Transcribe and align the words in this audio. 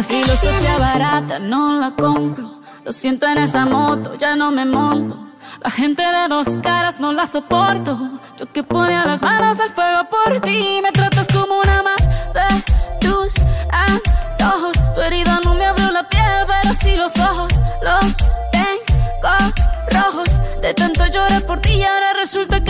Esa 0.00 0.08
filosofía 0.08 0.78
barata 0.78 1.38
no 1.38 1.78
la 1.78 1.90
compro. 1.90 2.62
Lo 2.86 2.90
siento 2.90 3.26
en 3.26 3.36
esa 3.36 3.66
moto, 3.66 4.14
ya 4.16 4.34
no 4.34 4.50
me 4.50 4.64
monto. 4.64 5.28
La 5.62 5.68
gente 5.68 6.02
de 6.02 6.26
dos 6.26 6.56
caras 6.62 7.00
no 7.00 7.12
la 7.12 7.26
soporto. 7.26 7.98
Yo 8.38 8.50
que 8.50 8.62
ponía 8.62 9.04
las 9.04 9.20
manos 9.20 9.60
al 9.60 9.68
fuego 9.68 10.08
por 10.08 10.40
ti. 10.40 10.80
Me 10.82 10.90
tratas 10.90 11.28
como 11.28 11.60
una 11.60 11.82
más 11.82 12.08
de 12.32 13.06
tus 13.06 13.34
antojos. 13.70 14.72
Tu 14.94 15.02
herida 15.02 15.38
no 15.44 15.54
me 15.54 15.66
abrió 15.66 15.90
la 15.90 16.08
piel, 16.08 16.46
pero 16.46 16.74
sí 16.74 16.96
los 16.96 17.18
ojos. 17.18 17.52
Los 17.82 18.16
tengo 18.52 19.52
rojos. 19.90 20.40
De 20.62 20.72
tanto 20.72 21.04
llorar 21.08 21.44
por 21.44 21.60
ti 21.60 21.72
y 21.72 21.82
ahora 21.82 22.14
resulta 22.14 22.64
que 22.64 22.69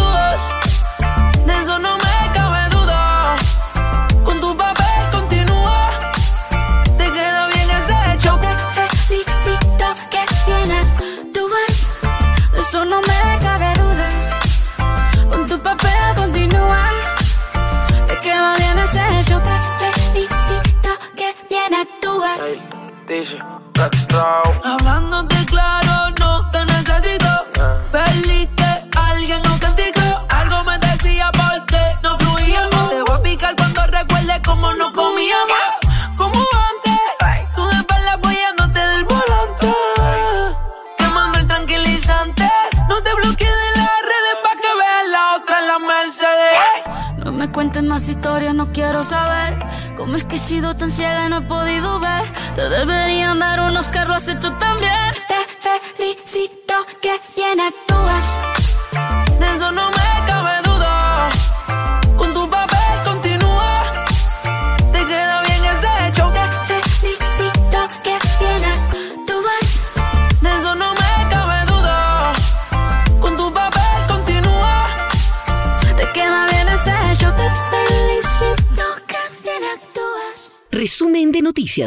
Es 50.17 50.25
que 50.25 50.35
he 50.35 50.39
sido 50.39 50.75
tan 50.75 50.91
ciega 50.91 51.25
y 51.25 51.29
no 51.29 51.37
he 51.37 51.41
podido 51.41 51.99
ver. 51.99 52.31
Te 52.55 52.69
deberían 52.69 53.39
dar 53.39 53.61
un 53.61 53.77
Oscar, 53.77 54.07
lo 54.07 54.15
has 54.15 54.27
hecho 54.27 54.51
tan 54.53 54.79
bien. 54.79 55.13
Te 55.27 55.95
felicito 55.95 56.73
que 57.01 57.19
bien 57.35 57.59
actúas. 57.59 57.80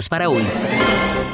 Para 0.08 0.30
hoy. 0.30 0.42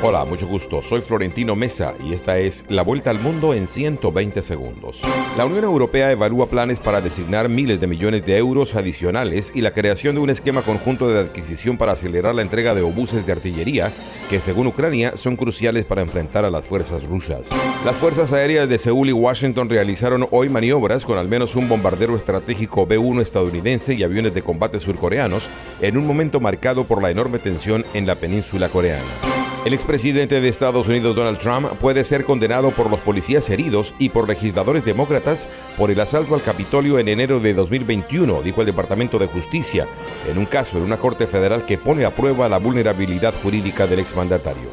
Hola, 0.02 0.24
mucho 0.24 0.46
gusto. 0.46 0.80
Soy 0.82 1.02
Florentino 1.02 1.54
Mesa 1.54 1.94
y 2.02 2.14
esta 2.14 2.38
es 2.38 2.64
La 2.68 2.82
Vuelta 2.82 3.10
al 3.10 3.20
Mundo 3.20 3.52
en 3.52 3.66
120 3.68 4.42
segundos. 4.42 5.02
La 5.36 5.44
Unión 5.44 5.64
Europea 5.64 6.10
evalúa 6.10 6.48
planes 6.48 6.80
para 6.80 7.02
designar 7.02 7.50
miles 7.50 7.80
de 7.80 7.86
millones 7.86 8.24
de 8.24 8.38
euros 8.38 8.74
adicionales 8.74 9.52
y 9.54 9.60
la 9.60 9.72
creación 9.72 10.14
de 10.14 10.22
un 10.22 10.30
esquema 10.30 10.62
conjunto 10.62 11.08
de 11.08 11.20
adquisición 11.20 11.76
para 11.76 11.92
acelerar 11.92 12.34
la 12.34 12.40
entrega 12.40 12.74
de 12.74 12.80
obuses 12.80 13.26
de 13.26 13.32
artillería 13.32 13.92
que, 14.30 14.40
según 14.40 14.68
Ucrania, 14.68 15.16
son 15.16 15.36
cruciales 15.36 15.84
para 15.84 16.00
enfrentar 16.00 16.46
a 16.46 16.50
las 16.50 16.66
fuerzas 16.66 17.04
rusas. 17.04 17.50
Las 17.84 17.96
fuerzas 17.96 18.32
aéreas 18.32 18.68
de 18.68 18.78
Seúl 18.78 19.10
y 19.10 19.12
Washington 19.12 19.68
realizaron 19.68 20.26
hoy 20.30 20.48
maniobras 20.48 21.04
con 21.04 21.18
al 21.18 21.28
menos 21.28 21.56
un 21.56 21.68
bombardero 21.68 22.16
estratégico 22.16 22.86
B-1 22.86 23.20
estadounidense 23.20 23.94
y 23.94 24.02
aviones 24.02 24.32
de 24.32 24.42
combate 24.42 24.80
surcoreanos 24.80 25.46
en 25.82 25.98
un 25.98 26.06
momento 26.06 26.40
marcado 26.40 26.84
por 26.84 27.02
la 27.02 27.10
enorme 27.10 27.38
tensión 27.38 27.84
en 27.92 28.06
la 28.06 28.14
península 28.14 28.39
coreana. 28.72 29.04
El 29.64 29.74
expresidente 29.74 30.40
de 30.40 30.48
Estados 30.48 30.88
Unidos 30.88 31.14
Donald 31.14 31.38
Trump 31.38 31.66
puede 31.80 32.02
ser 32.04 32.24
condenado 32.24 32.70
por 32.70 32.90
los 32.90 32.98
policías 33.00 33.50
heridos 33.50 33.92
y 33.98 34.08
por 34.08 34.26
legisladores 34.26 34.86
demócratas 34.86 35.46
por 35.76 35.90
el 35.90 36.00
asalto 36.00 36.34
al 36.34 36.42
Capitolio 36.42 36.98
en 36.98 37.08
enero 37.08 37.40
de 37.40 37.52
2021, 37.52 38.40
dijo 38.40 38.62
el 38.62 38.66
Departamento 38.66 39.18
de 39.18 39.26
Justicia, 39.26 39.86
en 40.30 40.38
un 40.38 40.46
caso 40.46 40.78
en 40.78 40.84
una 40.84 40.96
corte 40.96 41.26
federal 41.26 41.66
que 41.66 41.76
pone 41.76 42.06
a 42.06 42.14
prueba 42.14 42.48
la 42.48 42.58
vulnerabilidad 42.58 43.34
jurídica 43.42 43.86
del 43.86 43.98
exmandatario. 43.98 44.70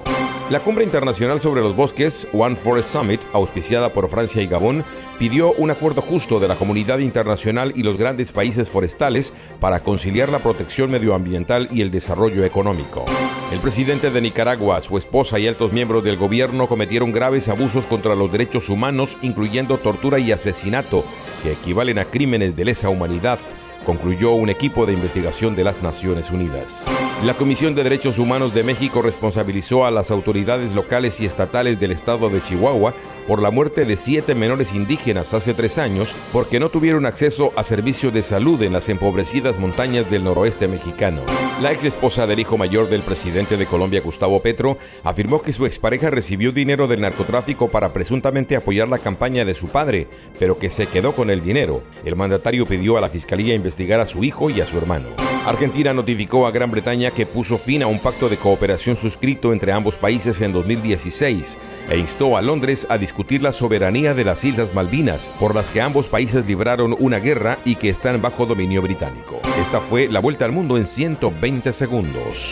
La 0.50 0.62
Cumbre 0.62 0.86
Internacional 0.86 1.42
sobre 1.42 1.60
los 1.60 1.76
Bosques, 1.76 2.26
One 2.32 2.56
Forest 2.56 2.94
Summit, 2.94 3.22
auspiciada 3.34 3.92
por 3.92 4.08
Francia 4.08 4.42
y 4.42 4.48
Gabón, 4.48 4.86
pidió 5.18 5.54
un 5.54 5.72
acuerdo 5.72 6.02
justo 6.02 6.40
de 6.40 6.48
la 6.48 6.56
comunidad 6.56 7.00
internacional 7.00 7.74
y 7.76 7.84
los 7.84 7.98
grandes 7.98 8.32
países 8.32 8.70
forestales 8.70 9.34
para 9.60 9.82
conciliar 9.82 10.30
la 10.30 10.40
protección 10.40 10.92
medioambiental 10.92 11.70
y 11.72 11.82
el 11.82 11.92
desarrollo 11.92 12.44
económico. 12.44 13.06
El 13.52 13.60
presidente 13.60 14.12
de 14.12 14.22
Nicaragua, 14.22 14.82
su 14.82 14.98
esposa 14.98 15.40
y 15.40 15.48
altos 15.48 15.72
miembros 15.72 16.04
del 16.04 16.18
gobierno 16.18 16.68
cometieron 16.68 17.12
graves 17.12 17.48
abusos 17.48 17.86
contra 17.86 18.16
los 18.16 18.32
derechos 18.32 18.70
humanos, 18.70 19.18
incluyendo 19.22 19.78
tortura 19.78 20.20
y 20.20 20.32
asesinato, 20.32 21.04
que 21.44 21.54
equivalen 21.54 22.00
a 22.00 22.06
crímenes 22.06 22.56
de 22.56 22.66
lesa 22.66 22.90
humanidad 22.90 23.40
concluyó 23.88 24.32
un 24.34 24.50
equipo 24.50 24.86
de 24.86 24.92
investigación 24.92 25.56
de 25.56 25.64
las 25.64 25.82
Naciones 25.82 26.30
Unidas. 26.30 26.86
La 27.24 27.36
Comisión 27.36 27.74
de 27.74 27.84
Derechos 27.84 28.20
Humanos 28.20 28.54
de 28.54 28.66
México 28.66 29.02
responsabilizó 29.02 29.86
a 29.86 29.92
las 29.92 30.12
autoridades 30.12 30.74
locales 30.74 31.22
y 31.22 31.26
estatales 31.26 31.80
del 31.80 31.94
estado 31.94 32.30
de 32.30 32.44
Chihuahua 32.44 32.94
por 33.28 33.42
la 33.42 33.52
muerte 33.52 33.86
de 33.86 33.98
siete 33.98 34.36
menores 34.36 34.74
indígenas 34.74 35.34
hace 35.34 35.54
tres 35.54 35.78
años 35.78 36.16
porque 36.32 36.60
no 36.60 36.70
tuvieron 36.70 37.06
acceso 37.06 37.52
a 37.58 37.64
servicios 37.64 38.14
de 38.14 38.24
salud 38.24 38.62
en 38.64 38.72
las 38.72 38.88
empobrecidas 38.88 39.60
montañas 39.60 40.10
del 40.10 40.24
noroeste 40.24 40.68
mexicano. 40.68 41.22
La 41.62 41.74
ex 41.74 41.84
esposa 41.84 42.26
del 42.26 42.40
hijo 42.40 42.58
mayor 42.58 42.88
del 42.88 43.02
presidente 43.02 43.58
de 43.58 43.66
Colombia, 43.66 44.02
Gustavo 44.02 44.42
Petro, 44.42 44.78
afirmó 45.04 45.42
que 45.42 45.52
su 45.52 45.66
expareja 45.66 46.10
recibió 46.10 46.52
dinero 46.52 46.88
del 46.88 47.02
narcotráfico 47.02 47.68
para 47.68 47.92
presuntamente 47.92 48.56
apoyar 48.56 48.88
la 48.88 49.00
campaña 49.00 49.44
de 49.44 49.56
su 49.56 49.68
padre, 49.68 50.08
pero 50.40 50.58
que 50.58 50.70
se 50.70 50.88
quedó 50.88 51.12
con 51.12 51.30
el 51.30 51.44
dinero. 51.44 51.84
El 52.06 52.16
mandatario 52.16 52.66
pidió 52.66 52.98
a 52.98 53.02
la 53.02 53.10
fiscalía 53.10 53.54
investigar 53.54 54.00
a 54.00 54.06
su 54.06 54.24
hijo 54.24 54.50
y 54.50 54.62
a 54.62 54.66
su 54.66 54.78
hermano. 54.78 55.08
Argentina 55.46 55.94
notificó 55.94 56.46
a 56.46 56.52
Gran 56.52 56.72
Bretaña 56.72 57.12
que 57.12 57.26
puso 57.26 57.58
fin 57.58 57.82
a 57.82 57.88
un 57.88 58.00
pacto 58.00 58.28
de 58.28 58.36
cooperación 58.36 58.98
suscrito 58.98 59.54
entre 59.54 59.72
ambos 59.72 59.98
países 59.98 60.42
en 60.42 60.52
2016 60.52 61.58
e 61.90 61.98
instó 61.98 62.36
a 62.36 62.42
Londres 62.42 62.86
a 62.90 62.98
discutir 62.98 63.17
la 63.42 63.52
soberanía 63.52 64.14
de 64.14 64.24
las 64.24 64.44
Islas 64.44 64.74
Malvinas, 64.74 65.32
por 65.40 65.56
las 65.56 65.72
que 65.72 65.82
ambos 65.82 66.08
países 66.08 66.46
libraron 66.46 66.96
una 67.00 67.18
guerra 67.18 67.58
y 67.66 67.76
que 67.76 67.90
están 67.90 68.22
bajo 68.22 68.46
dominio 68.46 68.82
británico. 68.82 69.42
Esta 69.60 69.80
fue 69.80 70.08
la 70.08 70.20
vuelta 70.20 70.46
al 70.46 70.52
mundo 70.52 70.78
en 70.78 70.86
120 70.86 71.74
segundos. 71.74 72.52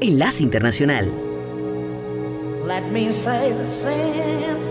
Enlace 0.00 0.42
Internacional. 0.42 1.10
Let 2.66 2.82
me 2.92 3.12
say 3.12 3.52
the 3.52 3.66
since, 3.66 4.67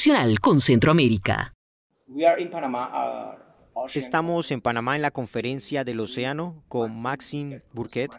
Internacional 0.00 0.40
con 0.40 0.62
Centroamérica. 0.62 1.52
Estamos 3.92 4.50
en 4.50 4.62
Panamá 4.62 4.96
en 4.96 5.02
la 5.02 5.10
conferencia 5.10 5.84
del 5.84 6.00
océano 6.00 6.64
con 6.68 7.02
Maxine 7.02 7.60
Burkett. 7.74 8.10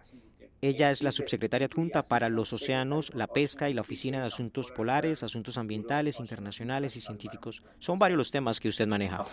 Ella 0.62 0.92
es 0.92 1.02
la 1.02 1.12
subsecretaria 1.12 1.66
adjunta 1.66 2.04
para 2.04 2.30
los 2.30 2.54
océanos, 2.54 3.12
la 3.16 3.26
pesca 3.26 3.68
y 3.68 3.74
la 3.74 3.82
Oficina 3.82 4.22
de 4.22 4.28
Asuntos 4.28 4.72
Polares, 4.72 5.24
Asuntos 5.24 5.58
Ambientales, 5.58 6.20
Internacionales 6.20 6.96
y 6.98 7.02
Científicos. 7.02 7.64
Son 7.80 7.98
varios 7.98 8.20
los 8.20 8.30
temas 8.30 8.60
que 8.60 8.70
usted 8.70 8.86
maneja. 8.86 9.26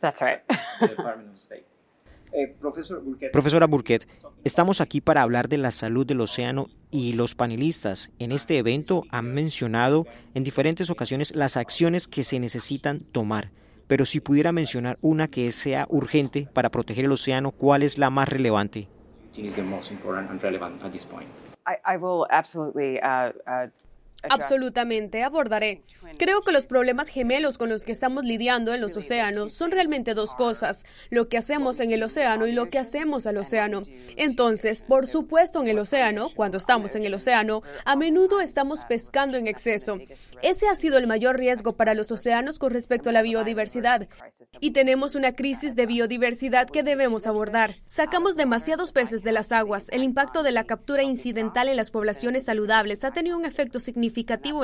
That's 0.00 0.20
right. 0.20 0.42
Eh, 2.32 2.54
Profesora 3.32 3.66
Burkett, 3.66 4.06
estamos 4.44 4.80
aquí 4.80 5.00
para 5.00 5.22
hablar 5.22 5.48
de 5.48 5.58
la 5.58 5.70
salud 5.70 6.06
del 6.06 6.20
océano 6.20 6.68
y 6.90 7.14
los 7.14 7.34
panelistas 7.34 8.10
en 8.18 8.30
este 8.32 8.58
evento 8.58 9.04
han 9.10 9.34
mencionado 9.34 10.06
en 10.34 10.44
diferentes 10.44 10.90
ocasiones 10.90 11.34
las 11.34 11.56
acciones 11.56 12.06
que 12.06 12.22
se 12.22 12.38
necesitan 12.38 13.00
tomar. 13.00 13.50
Pero 13.88 14.04
si 14.04 14.20
pudiera 14.20 14.52
mencionar 14.52 14.98
una 15.00 15.28
que 15.28 15.50
sea 15.50 15.86
urgente 15.90 16.48
para 16.52 16.70
proteger 16.70 17.06
el 17.06 17.12
océano, 17.12 17.50
¿cuál 17.50 17.82
es 17.82 17.98
la 17.98 18.10
más 18.10 18.28
relevante? 18.28 18.86
I, 21.86 21.96
will 21.96 22.26
absolutely 22.30 22.98
uh, 22.98 23.30
uh, 23.46 23.68
Absolutamente, 24.28 25.22
abordaré. 25.22 25.82
Creo 26.18 26.42
que 26.42 26.52
los 26.52 26.66
problemas 26.66 27.08
gemelos 27.08 27.56
con 27.56 27.68
los 27.68 27.84
que 27.84 27.92
estamos 27.92 28.24
lidiando 28.24 28.74
en 28.74 28.80
los 28.80 28.96
océanos 28.96 29.52
son 29.52 29.70
realmente 29.70 30.14
dos 30.14 30.34
cosas, 30.34 30.84
lo 31.08 31.28
que 31.28 31.38
hacemos 31.38 31.80
en 31.80 31.90
el 31.90 32.02
océano 32.02 32.46
y 32.46 32.52
lo 32.52 32.68
que 32.68 32.78
hacemos 32.78 33.26
al 33.26 33.38
océano. 33.38 33.82
Entonces, 34.16 34.82
por 34.82 35.06
supuesto, 35.06 35.62
en 35.62 35.68
el 35.68 35.78
océano, 35.78 36.30
cuando 36.34 36.58
estamos 36.58 36.94
en 36.96 37.04
el 37.04 37.14
océano, 37.14 37.62
a 37.84 37.96
menudo 37.96 38.40
estamos 38.40 38.84
pescando 38.84 39.38
en 39.38 39.46
exceso. 39.46 39.98
Ese 40.42 40.68
ha 40.68 40.74
sido 40.74 40.98
el 40.98 41.06
mayor 41.06 41.38
riesgo 41.38 41.76
para 41.76 41.94
los 41.94 42.12
océanos 42.12 42.58
con 42.58 42.72
respecto 42.72 43.10
a 43.10 43.12
la 43.12 43.22
biodiversidad. 43.22 44.08
Y 44.60 44.72
tenemos 44.72 45.14
una 45.14 45.32
crisis 45.32 45.74
de 45.74 45.86
biodiversidad 45.86 46.68
que 46.68 46.82
debemos 46.82 47.26
abordar. 47.26 47.76
Sacamos 47.84 48.36
demasiados 48.36 48.92
peces 48.92 49.22
de 49.22 49.32
las 49.32 49.52
aguas. 49.52 49.88
El 49.90 50.02
impacto 50.02 50.42
de 50.42 50.50
la 50.50 50.64
captura 50.64 51.02
incidental 51.02 51.68
en 51.68 51.76
las 51.76 51.90
poblaciones 51.90 52.44
saludables 52.44 53.04
ha 53.04 53.12
tenido 53.12 53.38
un 53.38 53.44
efecto 53.44 53.80
significativo 53.80 54.09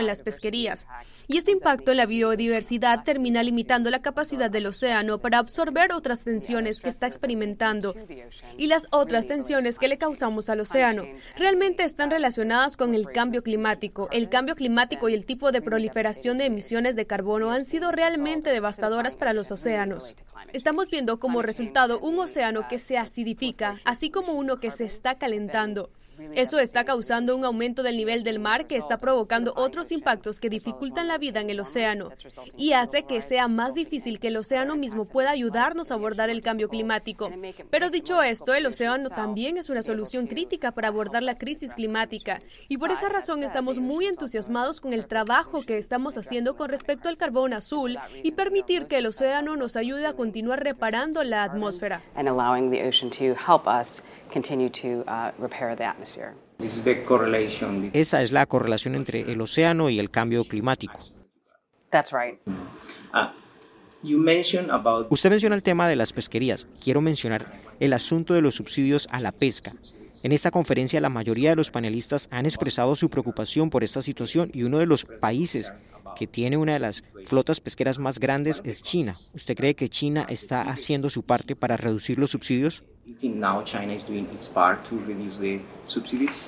en 0.00 0.06
las 0.06 0.22
pesquerías. 0.22 0.86
Y 1.28 1.38
este 1.38 1.50
impacto 1.50 1.90
en 1.90 1.98
la 1.98 2.06
biodiversidad 2.06 3.04
termina 3.04 3.42
limitando 3.42 3.90
la 3.90 4.00
capacidad 4.00 4.50
del 4.50 4.66
océano 4.66 5.18
para 5.18 5.38
absorber 5.38 5.92
otras 5.92 6.24
tensiones 6.24 6.80
que 6.80 6.88
está 6.88 7.06
experimentando. 7.06 7.94
Y 8.56 8.66
las 8.66 8.88
otras 8.90 9.26
tensiones 9.26 9.78
que 9.78 9.88
le 9.88 9.98
causamos 9.98 10.48
al 10.50 10.60
océano 10.60 11.04
realmente 11.36 11.84
están 11.84 12.10
relacionadas 12.10 12.76
con 12.76 12.94
el 12.94 13.10
cambio 13.10 13.42
climático. 13.42 14.08
El 14.12 14.28
cambio 14.28 14.54
climático 14.54 15.08
y 15.08 15.14
el 15.14 15.26
tipo 15.26 15.52
de 15.52 15.62
proliferación 15.62 16.38
de 16.38 16.46
emisiones 16.46 16.96
de 16.96 17.06
carbono 17.06 17.50
han 17.50 17.64
sido 17.64 17.92
realmente 17.92 18.50
devastadoras 18.50 19.16
para 19.16 19.32
los 19.32 19.50
océanos. 19.50 20.16
Estamos 20.52 20.88
viendo 20.90 21.18
como 21.18 21.42
resultado 21.42 21.98
un 22.00 22.18
océano 22.18 22.66
que 22.68 22.78
se 22.78 22.98
acidifica, 22.98 23.80
así 23.84 24.10
como 24.10 24.32
uno 24.32 24.60
que 24.60 24.70
se 24.70 24.84
está 24.84 25.16
calentando. 25.16 25.90
Eso 26.34 26.58
está 26.58 26.84
causando 26.84 27.36
un 27.36 27.44
aumento 27.44 27.82
del 27.82 27.96
nivel 27.96 28.24
del 28.24 28.38
mar 28.38 28.66
que 28.66 28.76
está 28.76 28.98
provocando 28.98 29.52
otros 29.56 29.92
impactos 29.92 30.40
que 30.40 30.48
dificultan 30.48 31.08
la 31.08 31.18
vida 31.18 31.40
en 31.40 31.50
el 31.50 31.60
océano 31.60 32.10
y 32.56 32.72
hace 32.72 33.04
que 33.04 33.20
sea 33.22 33.48
más 33.48 33.74
difícil 33.74 34.18
que 34.18 34.28
el 34.28 34.36
océano 34.36 34.76
mismo 34.76 35.04
pueda 35.04 35.30
ayudarnos 35.30 35.90
a 35.90 35.94
abordar 35.94 36.30
el 36.30 36.42
cambio 36.42 36.68
climático. 36.68 37.30
Pero 37.70 37.90
dicho 37.90 38.22
esto, 38.22 38.54
el 38.54 38.66
océano 38.66 39.10
también 39.10 39.56
es 39.56 39.70
una 39.70 39.82
solución 39.82 40.26
crítica 40.26 40.72
para 40.72 40.88
abordar 40.88 41.22
la 41.22 41.34
crisis 41.34 41.74
climática 41.74 42.40
y 42.68 42.78
por 42.78 42.90
esa 42.90 43.08
razón 43.08 43.42
estamos 43.42 43.78
muy 43.78 44.06
entusiasmados 44.06 44.80
con 44.80 44.92
el 44.92 45.06
trabajo 45.06 45.62
que 45.62 45.78
estamos 45.78 46.16
haciendo 46.16 46.56
con 46.56 46.68
respecto 46.68 47.08
al 47.08 47.16
carbón 47.16 47.52
azul 47.52 47.98
y 48.22 48.32
permitir 48.32 48.86
que 48.86 48.98
el 48.98 49.06
océano 49.06 49.56
nos 49.56 49.76
ayude 49.76 50.06
a 50.06 50.14
continuar 50.14 50.62
reparando 50.62 51.22
la 51.24 51.44
atmósfera. 51.44 52.02
Esa 57.92 58.22
es 58.22 58.32
la 58.32 58.46
correlación 58.46 58.94
entre 58.94 59.20
el 59.20 59.40
océano 59.40 59.90
y 59.90 59.98
el 59.98 60.10
cambio 60.10 60.44
climático. 60.44 60.98
That's 61.90 62.12
right. 62.12 62.38
Ah, 63.12 63.32
Usted 65.10 65.30
menciona 65.30 65.56
el 65.56 65.62
tema 65.62 65.88
de 65.88 65.96
las 65.96 66.12
pesquerías. 66.12 66.66
Quiero 66.82 67.00
mencionar 67.00 67.60
el 67.80 67.92
asunto 67.92 68.34
de 68.34 68.42
los 68.42 68.54
subsidios 68.54 69.08
a 69.10 69.20
la 69.20 69.32
pesca. 69.32 69.72
En 70.22 70.32
esta 70.32 70.50
conferencia 70.50 71.00
la 71.00 71.08
mayoría 71.08 71.50
de 71.50 71.56
los 71.56 71.70
panelistas 71.70 72.28
han 72.30 72.46
expresado 72.46 72.96
su 72.96 73.10
preocupación 73.10 73.70
por 73.70 73.84
esta 73.84 74.02
situación 74.02 74.50
y 74.52 74.62
uno 74.62 74.78
de 74.78 74.86
los 74.86 75.04
países 75.04 75.72
que 76.16 76.26
tiene 76.26 76.56
una 76.56 76.74
de 76.74 76.78
las 76.78 77.04
flotas 77.26 77.60
pesqueras 77.60 77.98
más 77.98 78.18
grandes 78.18 78.62
es 78.64 78.82
China. 78.82 79.16
¿Usted 79.34 79.56
cree 79.56 79.74
que 79.74 79.88
China 79.88 80.26
está 80.28 80.62
haciendo 80.62 81.10
su 81.10 81.22
parte 81.22 81.56
para 81.56 81.76
reducir 81.76 82.18
los 82.18 82.30
subsidios? 82.30 82.84
I 83.08 83.12
think 83.12 83.36
now 83.36 83.62
China 83.62 83.92
is 83.92 84.02
doing 84.02 84.26
its 84.34 84.48
part 84.48 84.84
to 84.86 84.98
reduce 84.98 85.38
the 85.38 85.60
subsidies? 85.86 86.46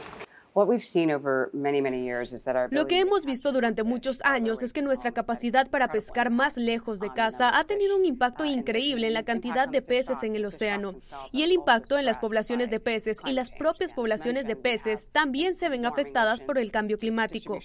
Lo 2.71 2.87
que 2.87 3.01
hemos 3.01 3.25
visto 3.25 3.53
durante 3.53 3.83
muchos 3.83 4.21
años 4.23 4.63
es 4.63 4.73
que 4.73 4.83
nuestra 4.83 5.13
capacidad 5.13 5.69
para 5.69 5.89
pescar 5.89 6.31
más 6.31 6.57
lejos 6.57 7.01
de 7.01 7.13
casa 7.13 7.59
ha 7.59 7.65
tenido 7.65 7.97
un 7.97 8.05
impacto 8.05 8.45
increíble 8.45 9.07
en 9.07 9.15
la 9.15 9.23
cantidad 9.23 9.69
de 9.69 9.83
peces 9.83 10.23
en 10.23 10.35
el 10.37 10.45
océano. 10.45 10.99
Y 11.33 11.43
el 11.43 11.53
impacto 11.53 11.99
en 11.99 12.05
las 12.05 12.19
poblaciones 12.19 12.71
de 12.71 12.81
peces 12.81 13.19
y 13.27 13.33
las 13.33 13.51
propias 13.51 13.93
poblaciones 13.93 14.47
de 14.47 14.57
peces 14.57 15.09
también 15.13 15.55
se 15.55 15.69
ven 15.69 15.87
afectadas 15.87 16.41
por 16.41 16.59
el 16.59 16.73
cambio 16.73 16.99
climático. 16.99 17.59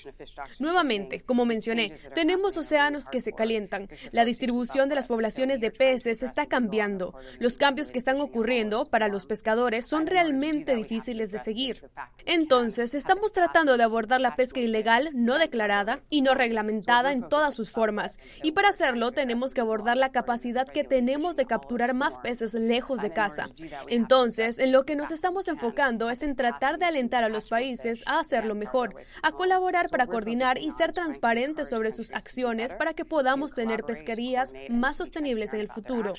Nuevamente, 0.60 1.22
como 1.22 1.46
mencioné, 1.46 1.98
tenemos 2.14 2.58
océanos 2.58 3.06
que 3.06 3.22
se 3.22 3.34
calientan. 3.34 3.90
La 4.12 4.26
distribución 4.26 4.90
de 4.90 4.96
las 4.96 5.08
poblaciones 5.08 5.60
de 5.60 5.72
peces 5.72 6.24
está 6.24 6.46
cambiando. 6.46 7.16
Los 7.40 7.58
cambios 7.58 7.92
que 7.92 8.00
están 8.00 8.20
ocurriendo 8.22 8.90
para 8.90 9.08
los 9.08 9.26
pescadores 9.26 9.88
son 9.88 10.08
realmente 10.08 10.76
difíciles 10.76 11.32
de 11.32 11.40
seguir. 11.40 11.90
Entonces, 12.26 12.83
estamos 12.92 13.32
tratando 13.32 13.78
de 13.78 13.84
abordar 13.84 14.20
la 14.20 14.36
pesca 14.36 14.60
ilegal, 14.60 15.10
no 15.13 15.38
declarada 15.38 16.02
y 16.10 16.22
no 16.22 16.34
reglamentada 16.34 17.13
en 17.13 17.30
todas 17.30 17.56
sus 17.56 17.72
formas. 17.72 18.20
Y 18.44 18.52
para 18.52 18.70
hacerlo 18.70 19.13
tenemos 19.13 19.54
que 19.54 19.62
abordar 19.62 19.96
la 19.96 20.12
capacidad 20.12 20.68
que 20.68 20.84
tenemos 20.84 21.38
de 21.38 21.46
capturar 21.46 21.94
más 21.94 22.18
peces 22.20 22.54
lejos 22.54 23.00
de 23.00 23.13
casa. 23.13 23.50
Entonces, 23.88 24.60
en 24.60 24.74
lo 24.74 24.84
que 24.84 24.98
nos 24.98 25.12
estamos 25.12 25.48
enfocando 25.48 26.10
es 26.10 26.22
en 26.24 26.36
tratar 26.36 26.78
de 26.78 26.86
alentar 26.86 27.24
a 27.24 27.30
los 27.30 27.48
países 27.48 28.04
a 28.06 28.20
hacerlo 28.20 28.54
mejor, 28.54 28.96
a 29.22 29.32
colaborar 29.32 29.90
para 29.90 30.08
coordinar 30.08 30.58
y 30.58 30.72
ser 30.72 30.92
transparentes 30.92 31.70
sobre 31.70 31.92
sus 31.92 32.12
acciones 32.13 32.74
para 32.75 32.94
que 32.94 33.06
podamos 33.06 33.54
tener 33.54 33.86
pesquerías 33.86 34.54
más 34.68 34.98
sostenibles 34.98 35.54
en 35.54 35.62
el 35.62 35.70
futuro. 35.70 36.16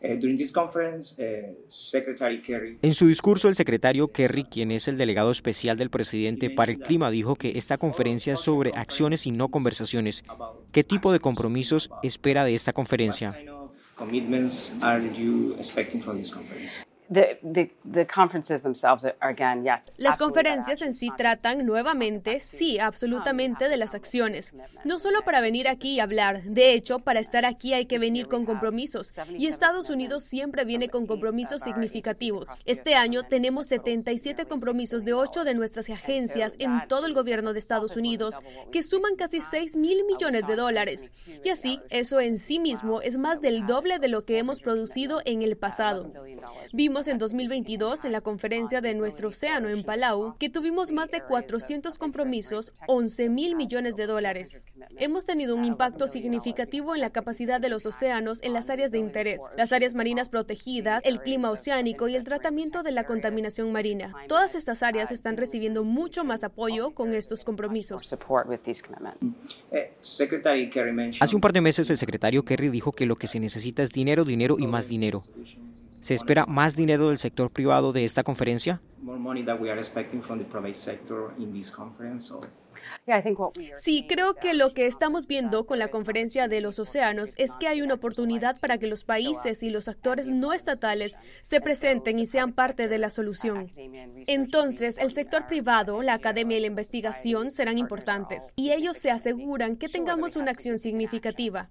Eh, 0.00 0.18
eh, 1.18 2.78
en 2.82 2.94
su 2.94 3.06
discurso, 3.06 3.48
el 3.48 3.54
secretario 3.54 4.08
Kerry, 4.08 4.44
quien 4.44 4.70
es 4.70 4.88
el 4.88 4.96
delegado 4.96 5.30
especial 5.30 5.76
del 5.76 5.90
presidente 5.90 6.50
para 6.50 6.72
el 6.72 6.78
clima, 6.78 7.10
dijo 7.10 7.36
que 7.36 7.58
esta 7.58 7.78
conferencia 7.78 8.34
es 8.34 8.40
sobre 8.40 8.72
acciones 8.74 9.26
y 9.26 9.30
no 9.30 9.48
conversaciones. 9.48 10.24
¿Qué 10.72 10.84
tipo 10.84 11.12
de 11.12 11.20
compromisos 11.20 11.90
espera 12.02 12.44
de 12.44 12.54
esta 12.54 12.72
conferencia? 12.72 13.38
Las 19.96 20.18
conferencias 20.18 20.82
en 20.82 20.92
sí 20.92 21.10
tratan 21.16 21.64
nuevamente, 21.64 22.40
sí, 22.40 22.78
absolutamente, 22.78 23.68
de 23.68 23.76
las 23.76 23.94
acciones. 23.94 24.54
No 24.84 24.98
solo 24.98 25.22
para 25.22 25.40
venir 25.40 25.68
aquí 25.68 25.94
y 25.94 26.00
hablar. 26.00 26.42
De 26.42 26.72
hecho, 26.72 26.98
para 26.98 27.20
estar 27.20 27.44
aquí 27.44 27.74
hay 27.74 27.86
que 27.86 27.98
venir 27.98 28.26
con 28.28 28.44
compromisos. 28.44 29.12
Y 29.30 29.46
Estados 29.46 29.90
Unidos 29.90 30.24
siempre 30.24 30.64
viene 30.64 30.88
con 30.88 31.06
compromisos 31.06 31.62
significativos. 31.62 32.48
Este 32.64 32.94
año 32.94 33.22
tenemos 33.22 33.66
77 33.66 34.46
compromisos 34.46 35.04
de 35.04 35.14
8 35.14 35.44
de 35.44 35.54
nuestras 35.54 35.88
agencias 35.90 36.54
en 36.58 36.88
todo 36.88 37.06
el 37.06 37.14
gobierno 37.14 37.52
de 37.52 37.58
Estados 37.58 37.96
Unidos, 37.96 38.40
que 38.72 38.82
suman 38.82 39.16
casi 39.16 39.40
6 39.40 39.76
mil 39.76 40.04
millones 40.04 40.46
de 40.46 40.56
dólares. 40.56 41.12
Y 41.44 41.50
así, 41.50 41.80
eso 41.90 42.20
en 42.20 42.38
sí 42.38 42.58
mismo 42.58 43.00
es 43.00 43.16
más 43.16 43.40
del 43.40 43.66
doble 43.66 43.98
de 43.98 44.08
lo 44.08 44.24
que 44.24 44.38
hemos 44.38 44.60
producido 44.60 45.20
en 45.24 45.42
el 45.42 45.56
pasado. 45.56 46.12
Vimos 46.72 46.95
en 46.96 47.18
2022 47.18 48.06
en 48.06 48.12
la 48.12 48.22
conferencia 48.22 48.80
de 48.80 48.94
nuestro 48.94 49.28
océano 49.28 49.68
en 49.68 49.84
Palau 49.84 50.34
que 50.38 50.48
tuvimos 50.48 50.92
más 50.92 51.10
de 51.10 51.20
400 51.20 51.98
compromisos, 51.98 52.72
11 52.88 53.28
mil 53.28 53.54
millones 53.54 53.96
de 53.96 54.06
dólares. 54.06 54.62
Hemos 54.96 55.26
tenido 55.26 55.54
un 55.56 55.66
impacto 55.66 56.08
significativo 56.08 56.94
en 56.94 57.02
la 57.02 57.10
capacidad 57.10 57.60
de 57.60 57.68
los 57.68 57.84
océanos 57.84 58.42
en 58.42 58.54
las 58.54 58.70
áreas 58.70 58.92
de 58.92 58.98
interés, 58.98 59.42
las 59.58 59.72
áreas 59.72 59.94
marinas 59.94 60.30
protegidas, 60.30 61.02
el 61.04 61.20
clima 61.20 61.50
oceánico 61.50 62.08
y 62.08 62.16
el 62.16 62.24
tratamiento 62.24 62.82
de 62.82 62.92
la 62.92 63.04
contaminación 63.04 63.72
marina. 63.72 64.14
Todas 64.26 64.54
estas 64.54 64.82
áreas 64.82 65.12
están 65.12 65.36
recibiendo 65.36 65.84
mucho 65.84 66.24
más 66.24 66.44
apoyo 66.44 66.94
con 66.94 67.12
estos 67.12 67.44
compromisos. 67.44 68.10
Hace 71.20 71.36
un 71.36 71.40
par 71.42 71.52
de 71.52 71.60
meses 71.60 71.90
el 71.90 71.98
secretario 71.98 72.42
Kerry 72.42 72.70
dijo 72.70 72.90
que 72.92 73.04
lo 73.04 73.16
que 73.16 73.26
se 73.26 73.38
necesita 73.38 73.82
es 73.82 73.90
dinero, 73.90 74.24
dinero 74.24 74.56
y 74.58 74.66
más 74.66 74.88
dinero. 74.88 75.22
¿Se 76.06 76.14
espera 76.14 76.46
más 76.46 76.76
dinero 76.76 77.08
del 77.08 77.18
sector 77.18 77.50
privado 77.50 77.92
de 77.92 78.04
esta 78.04 78.22
conferencia? 78.22 78.80
Sí, 83.74 84.06
creo 84.08 84.34
que 84.34 84.54
lo 84.54 84.72
que 84.72 84.86
estamos 84.86 85.26
viendo 85.26 85.66
con 85.66 85.80
la 85.80 85.88
conferencia 85.88 86.46
de 86.46 86.60
los 86.60 86.78
océanos 86.78 87.34
es 87.38 87.56
que 87.58 87.66
hay 87.66 87.82
una 87.82 87.94
oportunidad 87.94 88.60
para 88.60 88.78
que 88.78 88.86
los 88.86 89.02
países 89.02 89.64
y 89.64 89.70
los 89.70 89.88
actores 89.88 90.28
no 90.28 90.52
estatales 90.52 91.18
se 91.42 91.60
presenten 91.60 92.20
y 92.20 92.26
sean 92.26 92.52
parte 92.52 92.86
de 92.86 92.98
la 92.98 93.10
solución. 93.10 93.72
Entonces, 94.28 94.98
el 94.98 95.12
sector 95.12 95.48
privado, 95.48 96.02
la 96.02 96.14
academia 96.14 96.58
y 96.58 96.60
la 96.60 96.68
investigación 96.68 97.50
serán 97.50 97.78
importantes 97.78 98.52
y 98.54 98.70
ellos 98.70 98.96
se 98.96 99.10
aseguran 99.10 99.74
que 99.74 99.88
tengamos 99.88 100.36
una 100.36 100.52
acción 100.52 100.78
significativa. 100.78 101.68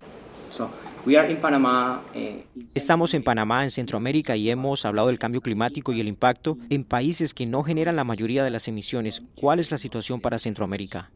Eh, 2.13 2.45
Estamos 2.73 3.13
en 3.13 3.23
Panamá, 3.23 3.63
en 3.63 3.71
Centroamérica, 3.71 4.35
y 4.35 4.49
hemos 4.49 4.85
hablado 4.85 5.09
del 5.09 5.19
cambio 5.19 5.41
climático 5.41 5.93
y 5.93 6.01
el 6.01 6.07
impacto 6.07 6.57
en 6.69 6.83
países 6.83 7.33
que 7.33 7.45
no 7.45 7.63
generan 7.63 7.95
la 7.95 8.03
mayoría 8.03 8.43
de 8.43 8.49
las 8.49 8.67
emisiones. 8.67 9.21
¿Cuál 9.39 9.59
es 9.59 9.69
la 9.71 9.77
situación 9.77 10.19
para 10.19 10.39
Centroamérica? 10.39 11.11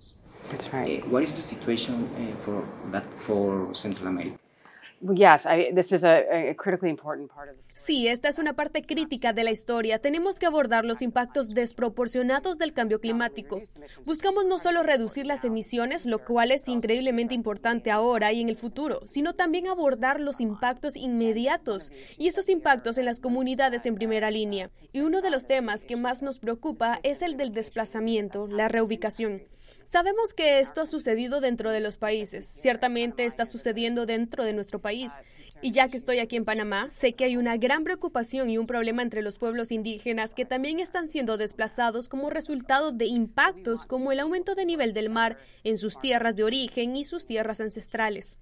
Sí, 7.73 8.07
esta 8.07 8.27
es 8.27 8.39
una 8.39 8.53
parte 8.53 8.81
crítica 8.81 9.33
de 9.33 9.43
la 9.43 9.51
historia. 9.51 9.99
Tenemos 9.99 10.39
que 10.39 10.45
abordar 10.45 10.85
los 10.85 11.01
impactos 11.01 11.49
desproporcionados 11.49 12.57
del 12.57 12.73
cambio 12.73 12.99
climático. 12.99 13.61
Buscamos 14.05 14.45
no 14.45 14.57
solo 14.57 14.83
reducir 14.83 15.25
las 15.25 15.45
emisiones, 15.45 16.05
lo 16.05 16.19
cual 16.25 16.51
es 16.51 16.67
increíblemente 16.67 17.33
importante 17.33 17.91
ahora 17.91 18.33
y 18.33 18.41
en 18.41 18.49
el 18.49 18.55
futuro, 18.55 18.99
sino 19.05 19.33
también 19.33 19.67
abordar 19.67 20.19
los 20.19 20.41
impactos 20.41 20.95
inmediatos 20.95 21.91
y 22.17 22.27
esos 22.27 22.49
impactos 22.49 22.97
en 22.97 23.05
las 23.05 23.19
comunidades 23.19 23.85
en 23.85 23.95
primera 23.95 24.31
línea. 24.31 24.69
Y 24.91 25.01
uno 25.01 25.21
de 25.21 25.31
los 25.31 25.47
temas 25.47 25.85
que 25.85 25.95
más 25.95 26.21
nos 26.21 26.39
preocupa 26.39 26.99
es 27.03 27.21
el 27.21 27.37
del 27.37 27.53
desplazamiento, 27.53 28.47
la 28.47 28.67
reubicación. 28.67 29.43
Sabemos 29.83 30.33
que 30.33 30.59
esto 30.59 30.81
ha 30.81 30.85
sucedido 30.85 31.41
dentro 31.41 31.71
de 31.71 31.79
los 31.79 31.97
países, 31.97 32.45
ciertamente 32.45 33.25
está 33.25 33.45
sucediendo 33.45 34.05
dentro 34.05 34.43
de 34.43 34.53
nuestro 34.53 34.79
país. 34.79 35.13
Y 35.61 35.71
ya 35.71 35.89
que 35.89 35.97
estoy 35.97 36.19
aquí 36.19 36.35
en 36.35 36.45
Panamá, 36.45 36.87
sé 36.91 37.13
que 37.13 37.25
hay 37.25 37.35
una 37.35 37.57
gran 37.57 37.83
preocupación 37.83 38.49
y 38.49 38.57
un 38.57 38.67
problema 38.67 39.01
entre 39.01 39.21
los 39.21 39.37
pueblos 39.37 39.71
indígenas 39.71 40.33
que 40.33 40.45
también 40.45 40.79
están 40.79 41.07
siendo 41.07 41.37
desplazados 41.37 42.07
como 42.07 42.29
resultado 42.29 42.91
de 42.91 43.07
impactos 43.07 43.85
como 43.85 44.11
el 44.11 44.19
aumento 44.19 44.55
de 44.55 44.65
nivel 44.65 44.93
del 44.93 45.09
mar 45.09 45.37
en 45.63 45.77
sus 45.77 45.99
tierras 45.99 46.35
de 46.35 46.43
origen 46.43 46.95
y 46.95 47.03
sus 47.03 47.25
tierras 47.25 47.59
ancestrales. 47.59 48.39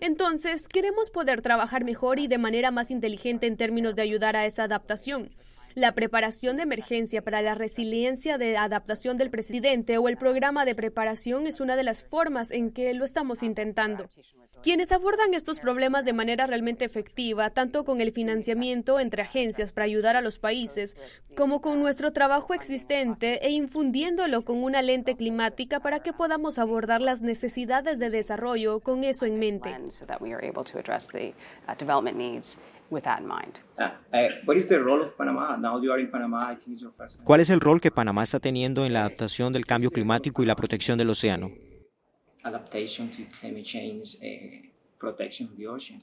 Entonces, 0.00 0.68
queremos 0.68 1.10
poder 1.10 1.42
trabajar 1.42 1.84
mejor 1.84 2.18
y 2.18 2.26
de 2.26 2.38
manera 2.38 2.70
más 2.70 2.90
inteligente 2.90 3.46
en 3.46 3.56
términos 3.56 3.96
de 3.96 4.02
ayudar 4.02 4.36
a 4.36 4.46
esa 4.46 4.64
adaptación. 4.64 5.30
La 5.74 5.92
preparación 5.92 6.56
de 6.56 6.64
emergencia 6.64 7.22
para 7.22 7.42
la 7.42 7.54
resiliencia 7.54 8.38
de 8.38 8.56
adaptación 8.56 9.18
del 9.18 9.30
presidente 9.30 9.98
o 9.98 10.08
el 10.08 10.16
programa 10.16 10.64
de 10.64 10.74
preparación 10.74 11.46
es 11.46 11.60
una 11.60 11.76
de 11.76 11.84
las 11.84 12.02
formas 12.02 12.50
en 12.50 12.72
que 12.72 12.92
lo 12.94 13.04
estamos 13.04 13.42
intentando. 13.42 14.08
Quienes 14.62 14.92
abordan 14.92 15.32
estos 15.32 15.58
problemas 15.58 16.04
de 16.04 16.12
manera 16.12 16.46
realmente 16.46 16.84
efectiva, 16.84 17.50
tanto 17.50 17.84
con 17.84 18.00
el 18.00 18.12
financiamiento 18.12 19.00
entre 19.00 19.22
agencias 19.22 19.72
para 19.72 19.86
ayudar 19.86 20.16
a 20.16 20.20
los 20.20 20.38
países, 20.38 20.96
como 21.34 21.60
con 21.60 21.80
nuestro 21.80 22.12
trabajo 22.12 22.52
existente 22.52 23.46
e 23.46 23.50
infundiéndolo 23.52 24.44
con 24.44 24.62
una 24.62 24.82
lente 24.82 25.14
climática 25.14 25.80
para 25.80 26.00
que 26.00 26.12
podamos 26.12 26.58
abordar 26.58 27.00
las 27.00 27.22
necesidades 27.22 27.98
de 27.98 28.10
desarrollo 28.10 28.80
con 28.80 29.04
eso 29.04 29.24
en 29.24 29.38
mente. 29.38 29.70
¿Cuál 37.24 37.40
es 37.40 37.50
el 37.50 37.60
rol 37.60 37.80
que 37.80 37.90
Panamá 37.90 38.22
está 38.22 38.40
teniendo 38.40 38.84
en 38.84 38.92
la 38.92 39.00
adaptación 39.00 39.52
del 39.52 39.64
cambio 39.64 39.90
climático 39.90 40.42
y 40.42 40.46
la 40.46 40.56
protección 40.56 40.98
del 40.98 41.10
océano? 41.10 41.50
Adaptation 42.42 43.08
to 43.10 43.22
climate 43.38 43.64
change, 43.64 44.16
uh, 44.22 44.66
protection 44.98 45.48
of 45.48 45.56
the 45.56 45.68
ocean. 45.68 46.02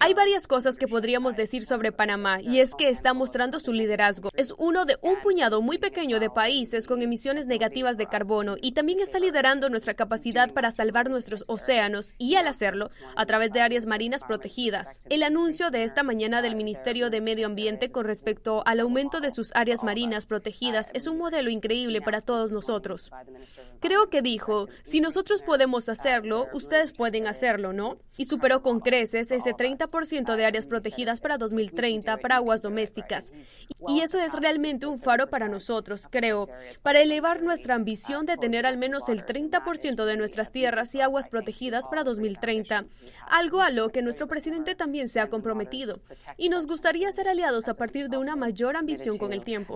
Hay 0.00 0.14
varias 0.14 0.46
cosas 0.46 0.78
que 0.78 0.88
podríamos 0.88 1.36
decir 1.36 1.66
sobre 1.66 1.92
Panamá 1.92 2.40
y 2.40 2.60
es 2.60 2.74
que 2.74 2.88
está 2.88 3.12
mostrando 3.12 3.60
su 3.60 3.74
liderazgo. 3.74 4.30
Es 4.34 4.54
uno 4.56 4.86
de 4.86 4.96
un 5.02 5.16
puñado 5.20 5.60
muy 5.60 5.76
pequeño 5.76 6.18
de 6.18 6.30
países 6.30 6.86
con 6.86 7.02
emisiones 7.02 7.46
negativas 7.46 7.98
de 7.98 8.06
carbono 8.06 8.54
y 8.60 8.72
también 8.72 9.00
está 9.00 9.18
liderando 9.18 9.68
nuestra 9.68 9.92
capacidad 9.92 10.50
para 10.52 10.70
salvar 10.70 11.10
nuestros 11.10 11.44
océanos 11.46 12.14
y 12.16 12.36
al 12.36 12.46
hacerlo 12.46 12.88
a 13.16 13.26
través 13.26 13.52
de 13.52 13.60
áreas 13.60 13.84
marinas 13.84 14.24
protegidas. 14.24 15.02
El 15.10 15.22
anuncio 15.22 15.70
de 15.70 15.84
esta 15.84 16.02
mañana 16.02 16.40
del 16.40 16.56
Ministerio 16.56 17.10
de 17.10 17.20
Medio 17.20 17.46
Ambiente 17.46 17.90
con 17.90 18.06
respecto 18.06 18.62
al 18.64 18.80
aumento 18.80 19.20
de 19.20 19.30
sus 19.30 19.54
áreas 19.54 19.84
marinas 19.84 20.24
protegidas 20.24 20.90
es 20.94 21.06
un 21.06 21.18
modelo 21.18 21.50
increíble 21.50 22.00
para 22.00 22.22
todos 22.22 22.50
nosotros. 22.50 23.10
Creo 23.80 24.08
que 24.08 24.22
dijo, 24.22 24.68
si 24.82 25.00
nosotros 25.00 25.42
podemos 25.42 25.90
hacerlo, 25.90 26.48
ustedes 26.54 26.92
pueden 26.92 27.26
hacerlo 27.26 27.31
¿no? 27.72 27.98
Y 28.16 28.26
superó 28.26 28.62
con 28.62 28.80
creces 28.80 29.30
ese 29.30 29.52
30% 29.54 30.36
de 30.36 30.44
áreas 30.44 30.66
protegidas 30.66 31.20
para 31.20 31.38
2030 31.38 32.18
para 32.18 32.36
aguas 32.36 32.62
domésticas. 32.62 33.32
Y 33.88 34.00
eso 34.00 34.20
es 34.20 34.32
realmente 34.32 34.86
un 34.86 34.98
faro 34.98 35.28
para 35.28 35.48
nosotros, 35.48 36.06
creo, 36.10 36.48
para 36.82 37.00
elevar 37.00 37.42
nuestra 37.42 37.74
ambición 37.74 38.26
de 38.26 38.36
tener 38.36 38.66
al 38.66 38.76
menos 38.76 39.08
el 39.08 39.24
30% 39.24 40.04
de 40.04 40.16
nuestras 40.16 40.52
tierras 40.52 40.94
y 40.94 41.00
aguas 41.00 41.28
protegidas 41.28 41.88
para 41.88 42.04
2030, 42.04 42.84
algo 43.28 43.60
a 43.60 43.70
lo 43.70 43.88
que 43.88 44.02
nuestro 44.02 44.28
presidente 44.28 44.74
también 44.74 45.08
se 45.08 45.20
ha 45.20 45.28
comprometido. 45.28 46.00
Y 46.36 46.48
nos 46.48 46.66
gustaría 46.66 47.10
ser 47.12 47.28
aliados 47.28 47.68
a 47.68 47.74
partir 47.74 48.08
de 48.08 48.18
una 48.18 48.36
mayor 48.36 48.76
ambición 48.76 49.18
con 49.18 49.32
el 49.32 49.44
tiempo. 49.44 49.74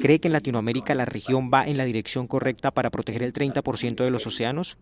¿Cree 0.00 0.20
que 0.20 0.28
en 0.28 0.32
Latinoamérica 0.32 0.94
la 0.94 1.04
región 1.04 1.50
va 1.52 1.66
en 1.66 1.76
la 1.76 1.84
dirección 1.84 2.26
correcta 2.26 2.70
para 2.70 2.90
proteger 2.90 3.22
el 3.22 3.32
30% 3.32 4.04
de 4.04 4.10
los 4.10 4.26
océanos? 4.26 4.78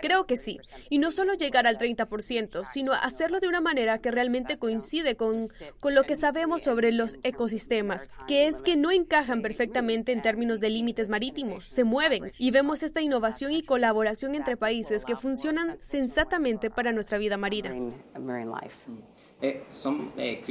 Creo 0.00 0.26
que 0.26 0.36
sí. 0.36 0.58
Y 0.90 0.98
no 0.98 1.10
solo 1.10 1.34
llegar 1.34 1.66
al 1.66 1.78
30%, 1.78 2.64
sino 2.64 2.92
hacerlo 2.92 3.40
de 3.40 3.48
una 3.48 3.60
manera 3.60 3.98
que 3.98 4.10
realmente 4.10 4.58
coincide 4.58 5.16
con, 5.16 5.48
con 5.80 5.94
lo 5.94 6.04
que 6.04 6.16
sabemos 6.16 6.62
sobre 6.62 6.92
los 6.92 7.16
ecosistemas, 7.22 8.10
que 8.26 8.46
es 8.46 8.62
que 8.62 8.76
no 8.76 8.90
encajan 8.90 9.42
perfectamente 9.42 10.12
en 10.12 10.22
términos 10.22 10.60
de 10.60 10.70
límites 10.70 11.08
marítimos, 11.08 11.64
se 11.64 11.84
mueven. 11.84 12.32
Y 12.38 12.50
vemos 12.50 12.82
esta 12.82 13.00
innovación 13.00 13.52
y 13.52 13.62
colaboración 13.62 14.34
entre 14.34 14.56
países 14.56 15.04
que 15.04 15.16
funcionan 15.16 15.76
sensatamente 15.80 16.70
para 16.70 16.92
nuestra 16.92 17.18
vida 17.18 17.36
marina. 17.36 17.74
Eh, 19.40 19.64
son 19.70 20.12
eh, 20.16 20.42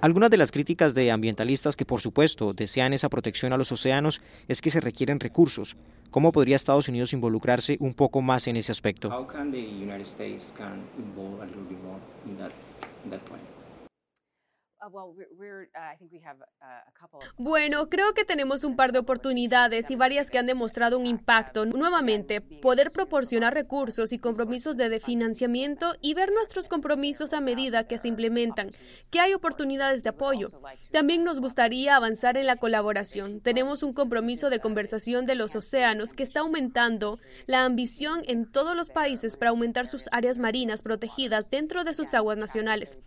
algunas 0.00 0.30
de 0.30 0.36
las 0.36 0.50
críticas 0.50 0.94
de 0.94 1.10
ambientalistas 1.10 1.76
que 1.76 1.84
por 1.84 2.00
supuesto 2.00 2.52
desean 2.52 2.92
esa 2.92 3.08
protección 3.08 3.52
a 3.52 3.56
los 3.56 3.72
océanos 3.72 4.20
es 4.48 4.60
que 4.60 4.70
se 4.70 4.80
requieren 4.80 5.20
recursos. 5.20 5.76
¿Cómo 6.10 6.32
podría 6.32 6.56
Estados 6.56 6.88
Unidos 6.88 7.12
involucrarse 7.12 7.76
un 7.80 7.94
poco 7.94 8.22
más 8.22 8.46
en 8.46 8.56
ese 8.56 8.72
aspecto? 8.72 9.10
Bueno, 17.36 17.88
creo 17.88 18.14
que 18.14 18.24
tenemos 18.24 18.64
un 18.64 18.76
par 18.76 18.92
de 18.92 18.98
oportunidades 18.98 19.90
y 19.90 19.96
varias 19.96 20.30
que 20.30 20.38
han 20.38 20.46
demostrado 20.46 20.98
un 20.98 21.06
impacto. 21.06 21.64
Nuevamente, 21.64 22.40
poder 22.40 22.90
proporcionar 22.90 23.54
recursos 23.54 24.12
y 24.12 24.18
compromisos 24.18 24.76
de 24.76 25.00
financiamiento 25.00 25.94
y 26.00 26.14
ver 26.14 26.32
nuestros 26.32 26.68
compromisos 26.68 27.32
a 27.32 27.40
medida 27.40 27.86
que 27.86 27.98
se 27.98 28.08
implementan, 28.08 28.70
que 29.10 29.20
hay 29.20 29.34
oportunidades 29.34 30.02
de 30.02 30.10
apoyo. 30.10 30.48
También 30.90 31.24
nos 31.24 31.40
gustaría 31.40 31.96
avanzar 31.96 32.36
en 32.36 32.46
la 32.46 32.56
colaboración. 32.56 33.40
Tenemos 33.40 33.82
un 33.82 33.92
compromiso 33.92 34.50
de 34.50 34.60
conversación 34.60 35.26
de 35.26 35.34
los 35.34 35.56
océanos 35.56 36.12
que 36.12 36.22
está 36.22 36.40
aumentando 36.40 37.18
la 37.46 37.64
ambición 37.64 38.22
en 38.26 38.50
todos 38.50 38.76
los 38.76 38.90
países 38.90 39.36
para 39.36 39.50
aumentar 39.50 39.86
sus 39.86 40.08
áreas 40.12 40.38
marinas 40.38 40.82
protegidas 40.82 41.50
dentro 41.50 41.84
de 41.84 41.94
sus 41.94 42.14
aguas 42.14 42.38
nacionales. 42.38 42.98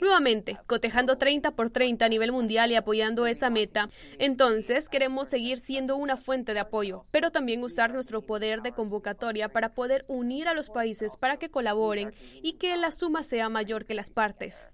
Nuevamente, 0.00 0.56
cotejando 0.66 1.18
30 1.26 1.50
por 1.56 1.70
30 1.70 2.04
a 2.04 2.08
nivel 2.08 2.30
mundial 2.30 2.70
y 2.70 2.76
apoyando 2.76 3.26
esa 3.26 3.50
meta, 3.50 3.90
entonces 4.20 4.88
queremos 4.88 5.26
seguir 5.26 5.58
siendo 5.58 5.96
una 5.96 6.16
fuente 6.16 6.54
de 6.54 6.60
apoyo, 6.60 7.02
pero 7.10 7.32
también 7.32 7.64
usar 7.64 7.92
nuestro 7.92 8.22
poder 8.22 8.62
de 8.62 8.70
convocatoria 8.70 9.48
para 9.48 9.70
poder 9.70 10.04
unir 10.06 10.46
a 10.46 10.54
los 10.54 10.70
países 10.70 11.16
para 11.20 11.36
que 11.36 11.48
colaboren 11.48 12.14
y 12.44 12.58
que 12.58 12.76
la 12.76 12.92
suma 12.92 13.24
sea 13.24 13.48
mayor 13.48 13.86
que 13.86 13.94
las 13.94 14.08
partes. 14.08 14.70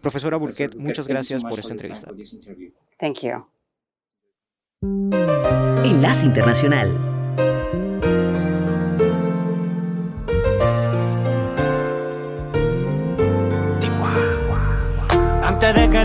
Profesora 0.00 0.38
Burkett, 0.38 0.74
muchas 0.74 1.06
gracias 1.06 1.44
por 1.44 1.60
esta 1.60 1.72
entrevista. 1.72 2.10
Thank 2.98 3.20
you. 3.20 3.46
Enlace 5.84 6.26
Internacional. 6.26 7.11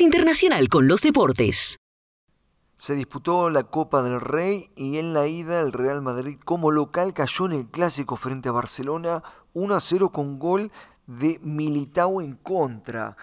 Internacional 0.00 0.68
con 0.68 0.88
los 0.88 1.02
Deportes. 1.02 1.76
Se 2.78 2.94
disputó 2.94 3.50
la 3.50 3.64
Copa 3.64 4.02
del 4.02 4.20
Rey 4.20 4.70
y 4.74 4.98
en 4.98 5.12
la 5.12 5.26
ida 5.26 5.60
el 5.60 5.72
Real 5.72 6.02
Madrid 6.02 6.38
como 6.44 6.70
local 6.70 7.12
cayó 7.14 7.46
en 7.46 7.52
el 7.52 7.66
clásico 7.66 8.16
frente 8.16 8.48
a 8.48 8.52
Barcelona 8.52 9.22
1 9.52 9.74
a 9.74 9.80
0 9.80 10.10
con 10.10 10.38
gol 10.38 10.72
de 11.06 11.38
Militao 11.42 12.20
en 12.22 12.36
contra. 12.36 13.16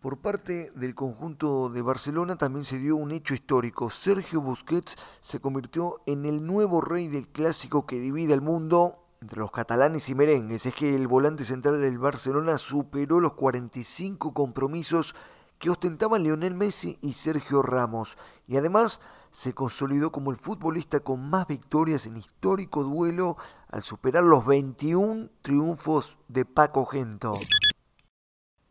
Por 0.00 0.18
parte 0.18 0.70
del 0.74 0.94
conjunto 0.94 1.68
de 1.68 1.82
Barcelona 1.82 2.36
también 2.36 2.64
se 2.64 2.78
dio 2.78 2.96
un 2.96 3.12
hecho 3.12 3.34
histórico. 3.34 3.90
Sergio 3.90 4.40
Busquets 4.40 4.96
se 5.20 5.40
convirtió 5.40 6.02
en 6.06 6.24
el 6.24 6.46
nuevo 6.46 6.80
rey 6.80 7.08
del 7.08 7.28
clásico 7.28 7.86
que 7.86 7.98
divide 7.98 8.34
al 8.34 8.42
mundo 8.42 8.98
entre 9.20 9.40
los 9.40 9.50
catalanes 9.50 10.08
y 10.08 10.14
merengues. 10.14 10.66
Es 10.66 10.74
que 10.74 10.94
el 10.94 11.06
volante 11.06 11.44
central 11.44 11.80
del 11.80 11.98
Barcelona 11.98 12.58
superó 12.58 13.20
los 13.20 13.34
45 13.34 14.34
compromisos 14.34 15.14
que 15.62 15.70
ostentaban 15.70 16.24
Lionel 16.24 16.54
Messi 16.54 16.98
y 17.02 17.12
Sergio 17.12 17.62
Ramos, 17.62 18.18
y 18.48 18.56
además 18.56 19.00
se 19.30 19.54
consolidó 19.54 20.10
como 20.10 20.32
el 20.32 20.36
futbolista 20.36 20.98
con 20.98 21.30
más 21.30 21.46
victorias 21.46 22.04
en 22.04 22.16
histórico 22.16 22.82
duelo 22.82 23.36
al 23.70 23.84
superar 23.84 24.24
los 24.24 24.44
21 24.44 25.28
triunfos 25.40 26.18
de 26.26 26.44
Paco 26.44 26.84
Gento. 26.86 27.30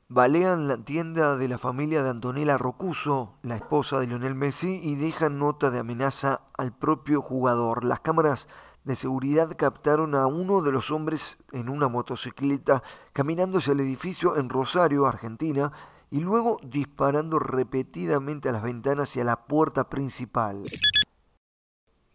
Balean 0.09 0.67
la 0.67 0.83
tienda 0.83 1.37
de 1.37 1.47
la 1.47 1.57
familia 1.57 2.03
de 2.03 2.09
Antonella 2.09 2.57
Rocuso, 2.57 3.35
la 3.41 3.55
esposa 3.55 3.97
de 4.01 4.07
Lionel 4.07 4.35
Messi, 4.35 4.81
y 4.83 4.95
dejan 4.95 5.39
nota 5.39 5.71
de 5.71 5.79
amenaza 5.79 6.41
al 6.57 6.73
propio 6.73 7.21
jugador. 7.21 7.85
Las 7.85 8.01
cámaras 8.01 8.49
de 8.83 8.97
seguridad 8.97 9.55
captaron 9.57 10.13
a 10.13 10.27
uno 10.27 10.61
de 10.61 10.73
los 10.73 10.91
hombres 10.91 11.37
en 11.53 11.69
una 11.69 11.87
motocicleta 11.87 12.83
caminando 13.13 13.59
hacia 13.59 13.71
el 13.71 13.79
edificio 13.79 14.35
en 14.35 14.49
Rosario, 14.49 15.05
Argentina, 15.05 15.71
y 16.11 16.19
luego 16.19 16.59
disparando 16.61 17.39
repetidamente 17.39 18.49
a 18.49 18.51
las 18.51 18.63
ventanas 18.63 19.15
y 19.15 19.21
a 19.21 19.23
la 19.23 19.45
puerta 19.45 19.89
principal. 19.89 20.61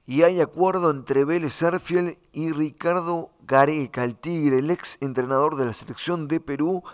Y 0.07 0.23
hay 0.23 0.41
acuerdo 0.41 0.91
entre 0.91 1.25
Vélez 1.25 1.55
Sarfield 1.55 2.17
y 2.31 2.53
Ricardo 2.53 3.31
Gareca, 3.45 4.05
el 4.05 4.15
Tigre, 4.15 4.59
el 4.59 4.71
ex 4.71 4.99
entrenador 5.01 5.57
de 5.57 5.65
la 5.65 5.73
selección 5.73 6.29
de 6.29 6.39
Perú, 6.39 6.85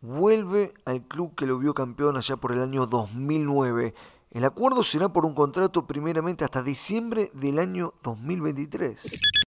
vuelve 0.00 0.72
al 0.86 1.02
club 1.02 1.34
que 1.34 1.46
lo 1.46 1.58
vio 1.58 1.74
campeón 1.74 2.16
allá 2.16 2.36
por 2.36 2.52
el 2.52 2.62
año 2.62 2.86
2009. 2.86 3.94
El 4.30 4.44
acuerdo 4.44 4.82
será 4.82 5.12
por 5.12 5.26
un 5.26 5.34
contrato 5.34 5.86
primeramente 5.86 6.44
hasta 6.44 6.62
diciembre 6.62 7.30
del 7.34 7.58
año 7.58 7.94
2023. 8.02 9.43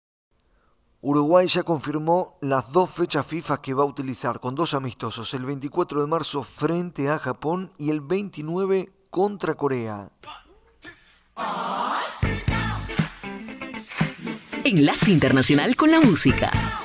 Uruguay 1.08 1.48
ya 1.48 1.62
confirmó 1.62 2.36
las 2.42 2.72
dos 2.72 2.90
fechas 2.90 3.28
FIFA 3.28 3.62
que 3.62 3.76
va 3.76 3.84
a 3.84 3.86
utilizar 3.86 4.40
con 4.40 4.56
dos 4.56 4.74
amistosos, 4.74 5.36
el 5.36 5.46
24 5.46 6.02
de 6.02 6.08
marzo 6.08 6.42
frente 6.42 7.10
a 7.12 7.20
Japón 7.20 7.72
y 7.78 7.92
el 7.92 8.02
29 8.02 8.92
contra 9.12 9.54
Corea. 9.54 10.10
Enlace 14.64 15.12
Internacional 15.12 15.76
con 15.76 15.92
la 15.92 16.02
Música. 16.02 16.85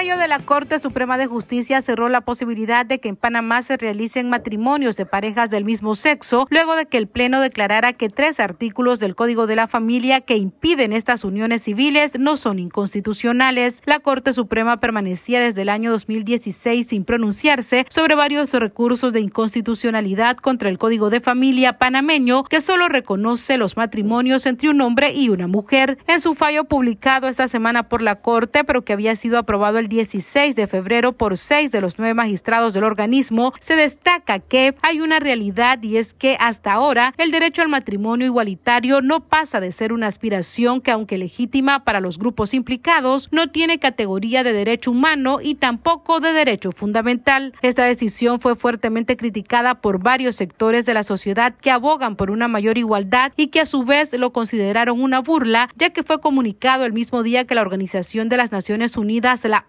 Fallo 0.00 0.16
de 0.16 0.28
la 0.28 0.38
Corte 0.38 0.78
Suprema 0.78 1.18
de 1.18 1.26
Justicia 1.26 1.82
cerró 1.82 2.08
la 2.08 2.22
posibilidad 2.22 2.86
de 2.86 3.00
que 3.00 3.10
en 3.10 3.16
Panamá 3.16 3.60
se 3.60 3.76
realicen 3.76 4.30
matrimonios 4.30 4.96
de 4.96 5.04
parejas 5.04 5.50
del 5.50 5.66
mismo 5.66 5.94
sexo, 5.94 6.46
luego 6.48 6.74
de 6.74 6.86
que 6.86 6.96
el 6.96 7.06
Pleno 7.06 7.38
declarara 7.38 7.92
que 7.92 8.08
tres 8.08 8.40
artículos 8.40 8.98
del 8.98 9.14
Código 9.14 9.46
de 9.46 9.56
la 9.56 9.66
Familia 9.66 10.22
que 10.22 10.38
impiden 10.38 10.94
estas 10.94 11.22
uniones 11.22 11.64
civiles 11.64 12.18
no 12.18 12.38
son 12.38 12.58
inconstitucionales. 12.58 13.82
La 13.84 14.00
Corte 14.00 14.32
Suprema 14.32 14.80
permanecía 14.80 15.38
desde 15.38 15.60
el 15.60 15.68
año 15.68 15.90
2016 15.90 16.86
sin 16.86 17.04
pronunciarse 17.04 17.84
sobre 17.90 18.14
varios 18.14 18.54
recursos 18.54 19.12
de 19.12 19.20
inconstitucionalidad 19.20 20.38
contra 20.38 20.70
el 20.70 20.78
Código 20.78 21.10
de 21.10 21.20
Familia 21.20 21.76
panameño 21.76 22.44
que 22.44 22.62
solo 22.62 22.88
reconoce 22.88 23.58
los 23.58 23.76
matrimonios 23.76 24.46
entre 24.46 24.70
un 24.70 24.80
hombre 24.80 25.12
y 25.12 25.28
una 25.28 25.46
mujer. 25.46 25.98
En 26.06 26.20
su 26.20 26.34
fallo 26.34 26.64
publicado 26.64 27.28
esta 27.28 27.48
semana 27.48 27.90
por 27.90 28.00
la 28.00 28.22
Corte, 28.22 28.64
pero 28.64 28.82
que 28.82 28.94
había 28.94 29.14
sido 29.14 29.36
aprobado 29.36 29.78
el 29.78 29.89
16 29.90 30.56
de 30.56 30.66
febrero 30.66 31.12
por 31.12 31.36
seis 31.36 31.70
de 31.70 31.82
los 31.82 31.98
nueve 31.98 32.14
magistrados 32.14 32.72
del 32.72 32.84
organismo, 32.84 33.52
se 33.60 33.76
destaca 33.76 34.38
que 34.38 34.74
hay 34.80 35.02
una 35.02 35.18
realidad 35.18 35.82
y 35.82 35.98
es 35.98 36.14
que 36.14 36.38
hasta 36.40 36.72
ahora 36.72 37.12
el 37.18 37.30
derecho 37.30 37.60
al 37.60 37.68
matrimonio 37.68 38.24
igualitario 38.24 39.02
no 39.02 39.20
pasa 39.20 39.60
de 39.60 39.72
ser 39.72 39.92
una 39.92 40.06
aspiración 40.06 40.80
que 40.80 40.92
aunque 40.92 41.18
legítima 41.18 41.84
para 41.84 42.00
los 42.00 42.18
grupos 42.18 42.54
implicados, 42.54 43.28
no 43.32 43.48
tiene 43.50 43.78
categoría 43.78 44.42
de 44.44 44.54
derecho 44.54 44.92
humano 44.92 45.40
y 45.42 45.56
tampoco 45.56 46.20
de 46.20 46.32
derecho 46.32 46.72
fundamental. 46.72 47.52
Esta 47.60 47.84
decisión 47.84 48.40
fue 48.40 48.54
fuertemente 48.54 49.16
criticada 49.16 49.80
por 49.80 50.02
varios 50.02 50.36
sectores 50.36 50.86
de 50.86 50.94
la 50.94 51.02
sociedad 51.02 51.54
que 51.60 51.70
abogan 51.70 52.14
por 52.14 52.30
una 52.30 52.48
mayor 52.48 52.78
igualdad 52.78 53.32
y 53.36 53.48
que 53.48 53.60
a 53.60 53.66
su 53.66 53.84
vez 53.84 54.16
lo 54.16 54.32
consideraron 54.32 55.02
una 55.02 55.20
burla, 55.20 55.68
ya 55.76 55.90
que 55.90 56.04
fue 56.04 56.20
comunicado 56.20 56.84
el 56.84 56.92
mismo 56.92 57.24
día 57.24 57.44
que 57.44 57.56
la 57.56 57.62
Organización 57.62 58.28
de 58.28 58.36
las 58.36 58.52
Naciones 58.52 58.96
Unidas 58.96 59.44
la 59.44 59.66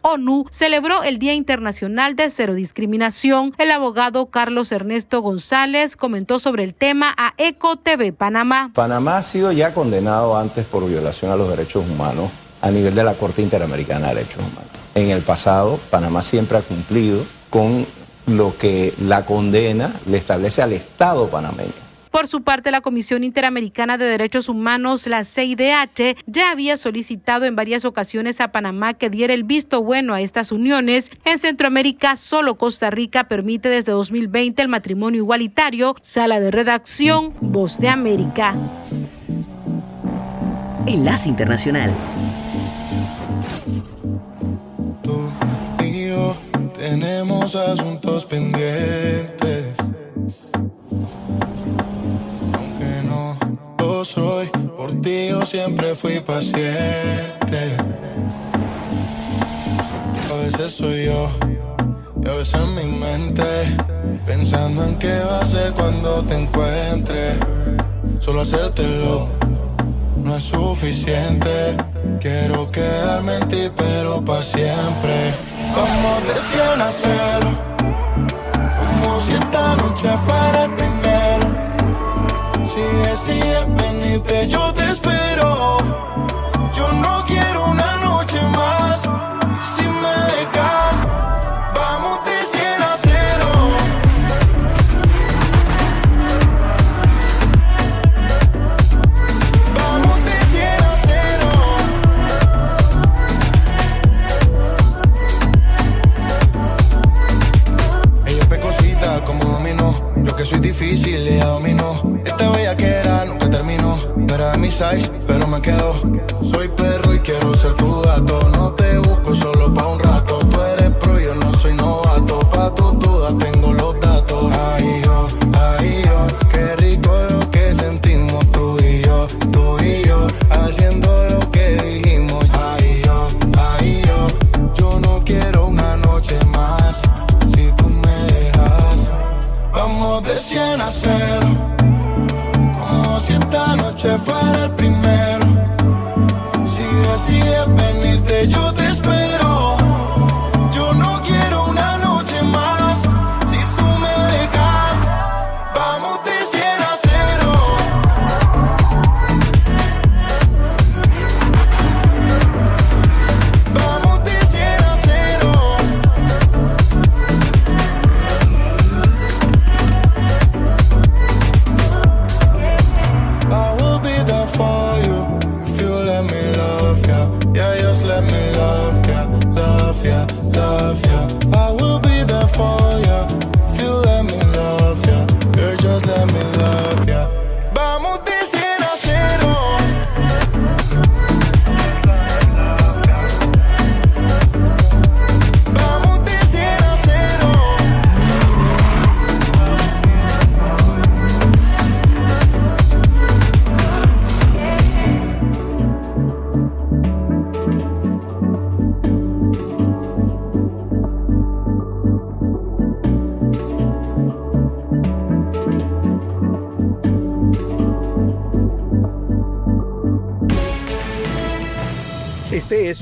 celebró 0.49 1.03
el 1.03 1.19
Día 1.19 1.33
Internacional 1.33 2.15
de 2.15 2.29
Cero 2.29 2.53
Discriminación. 2.53 3.53
El 3.57 3.71
abogado 3.71 4.25
Carlos 4.25 4.71
Ernesto 4.71 5.21
González 5.21 5.95
comentó 5.95 6.37
sobre 6.37 6.63
el 6.65 6.73
tema 6.73 7.13
a 7.17 7.33
ECO 7.37 7.77
TV 7.77 8.11
Panamá. 8.11 8.71
Panamá 8.73 9.17
ha 9.17 9.23
sido 9.23 9.51
ya 9.53 9.73
condenado 9.73 10.35
antes 10.35 10.65
por 10.65 10.85
violación 10.87 11.31
a 11.31 11.35
los 11.35 11.49
derechos 11.49 11.85
humanos 11.89 12.29
a 12.61 12.69
nivel 12.71 12.93
de 12.93 13.03
la 13.03 13.13
Corte 13.13 13.41
Interamericana 13.41 14.09
de 14.09 14.15
Derechos 14.15 14.39
Humanos. 14.39 14.69
En 14.95 15.09
el 15.09 15.21
pasado, 15.21 15.79
Panamá 15.89 16.21
siempre 16.21 16.57
ha 16.57 16.61
cumplido 16.61 17.25
con 17.49 17.87
lo 18.27 18.57
que 18.57 18.93
la 18.99 19.25
condena 19.25 19.95
le 20.05 20.17
establece 20.17 20.61
al 20.61 20.73
Estado 20.73 21.29
panameño. 21.29 21.90
Por 22.11 22.27
su 22.27 22.43
parte, 22.43 22.71
la 22.71 22.81
Comisión 22.81 23.23
Interamericana 23.23 23.97
de 23.97 24.03
Derechos 24.05 24.49
Humanos, 24.49 25.07
la 25.07 25.23
CIDH, 25.23 26.17
ya 26.27 26.51
había 26.51 26.75
solicitado 26.75 27.45
en 27.45 27.55
varias 27.55 27.85
ocasiones 27.85 28.41
a 28.41 28.51
Panamá 28.51 28.93
que 28.93 29.09
diera 29.09 29.33
el 29.33 29.45
visto 29.45 29.81
bueno 29.81 30.13
a 30.13 30.19
estas 30.19 30.51
uniones. 30.51 31.09
En 31.23 31.37
Centroamérica, 31.37 32.17
solo 32.17 32.57
Costa 32.57 32.89
Rica 32.89 33.29
permite 33.29 33.69
desde 33.69 33.93
2020 33.93 34.61
el 34.61 34.67
matrimonio 34.67 35.21
igualitario. 35.21 35.95
Sala 36.01 36.41
de 36.41 36.51
redacción, 36.51 37.33
Voz 37.39 37.79
de 37.79 37.87
América. 37.87 38.55
Enlace 40.85 41.29
Internacional. 41.29 41.93
Tú 45.01 45.31
y 45.81 46.09
yo 46.09 46.35
tenemos 46.77 47.55
asuntos 47.55 48.25
pendientes 48.25 49.77
ti 54.03 55.27
yo 55.29 55.45
siempre 55.45 55.93
fui 55.93 56.19
paciente. 56.21 57.77
A 60.31 60.43
veces 60.43 60.73
soy 60.73 61.05
yo, 61.05 61.29
y 62.23 62.27
a 62.27 62.33
veces 62.33 62.61
mi 62.75 62.83
mente, 62.83 63.43
pensando 64.25 64.85
en 64.85 64.97
qué 64.97 65.19
va 65.19 65.41
a 65.41 65.45
ser 65.45 65.73
cuando 65.73 66.23
te 66.23 66.35
encuentre. 66.35 67.37
Solo 68.19 68.41
hacértelo 68.41 69.27
no 70.23 70.35
es 70.35 70.43
suficiente. 70.45 71.77
Quiero 72.19 72.71
quedarme 72.71 73.37
en 73.37 73.47
ti, 73.49 73.71
pero 73.75 74.23
para 74.25 74.41
siempre. 74.41 75.33
Vamos 75.75 76.27
de 76.27 76.41
100 76.41 76.81
a 76.81 76.91
cero, 76.91 77.49
como 78.79 79.19
si 79.19 79.33
esta 79.33 79.75
noche 79.75 80.09
fuera 80.17 80.65
el 80.65 80.71
primero. 80.71 81.20
Si 82.63 82.79
decides 82.79 83.65
venirte, 83.75 84.47
yo 84.47 84.71
te 84.73 84.80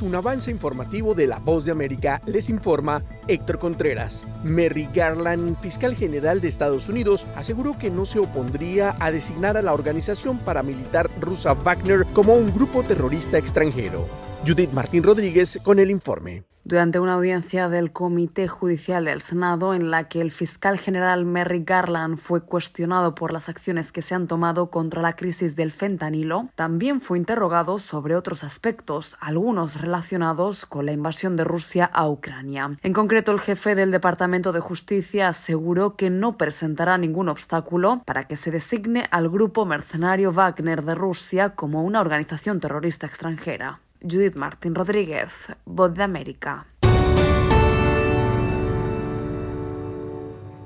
un 0.02 0.16
avance 0.16 0.52
informativo 0.52 1.16
de 1.16 1.28
La 1.28 1.40
Voz 1.40 1.66
de 1.66 1.72
América. 1.72 2.22
Les 2.26 2.50
informa 2.50 3.02
Héctor 3.28 3.60
Contreras. 3.60 4.24
Merry 4.44 4.88
Garland, 4.94 5.60
fiscal 5.60 5.96
general 5.96 6.42
de 6.42 6.48
Estados 6.48 6.90
Unidos, 6.90 7.26
aseguró 7.36 7.78
que 7.78 7.90
no 7.90 8.06
se 8.06 8.20
opondría 8.20 8.96
a 9.00 9.12
designar 9.12 9.58
a 9.58 9.62
la 9.62 9.74
organización 9.74 10.40
paramilitar 10.40 11.10
rusa 11.20 11.54
Wagner 11.54 12.06
como 12.14 12.36
un 12.36 12.54
grupo 12.54 12.84
terrorista 12.84 13.38
extranjero. 13.38 14.29
Judith 14.46 14.72
Martín 14.72 15.04
Rodríguez 15.04 15.60
con 15.64 15.80
el 15.80 15.92
informe. 15.92 16.44
Durante 16.64 17.00
una 17.00 17.14
audiencia 17.14 17.68
del 17.68 17.92
Comité 17.92 18.48
Judicial 18.48 19.06
del 19.06 19.22
Senado 19.22 19.74
en 19.74 19.90
la 19.90 20.08
que 20.08 20.22
el 20.22 20.30
fiscal 20.30 20.78
general 20.78 21.26
Merrick 21.26 21.68
Garland 21.68 22.18
fue 22.18 22.44
cuestionado 22.44 23.16
por 23.16 23.32
las 23.32 23.50
acciones 23.50 23.92
que 23.92 24.04
se 24.04 24.14
han 24.14 24.28
tomado 24.28 24.70
contra 24.70 25.02
la 25.02 25.16
crisis 25.16 25.56
del 25.56 25.72
fentanilo, 25.72 26.50
también 26.56 27.02
fue 27.02 27.18
interrogado 27.18 27.80
sobre 27.80 28.16
otros 28.16 28.44
aspectos, 28.44 29.18
algunos 29.20 29.82
relacionados 29.82 30.66
con 30.66 30.86
la 30.86 30.92
invasión 30.92 31.36
de 31.36 31.44
Rusia 31.44 31.86
a 31.86 32.08
Ucrania. 32.08 32.78
En 32.84 32.94
concreto, 32.94 33.32
el 33.32 33.40
jefe 33.40 33.74
del 33.74 33.90
Departamento 33.90 34.52
de 34.52 34.60
Justicia 34.60 35.30
aseguró 35.30 35.96
que 35.96 36.12
no 36.12 36.38
presentará 36.38 36.98
ningún 37.00 37.30
obstáculo 37.30 38.04
para 38.06 38.26
que 38.26 38.36
se 38.36 38.52
designe 38.52 39.06
al 39.10 39.30
grupo 39.30 39.66
mercenario 39.66 40.32
Wagner 40.32 40.84
de 40.84 40.94
Rusia 40.94 41.56
como 41.56 41.84
una 41.84 42.02
organización 42.02 42.60
terrorista 42.60 43.08
extranjera. 43.08 43.80
Judith 44.02 44.36
Martín 44.36 44.76
Rodríguez, 44.76 45.54
Voz 45.66 45.94
de 45.94 46.04
América. 46.04 46.66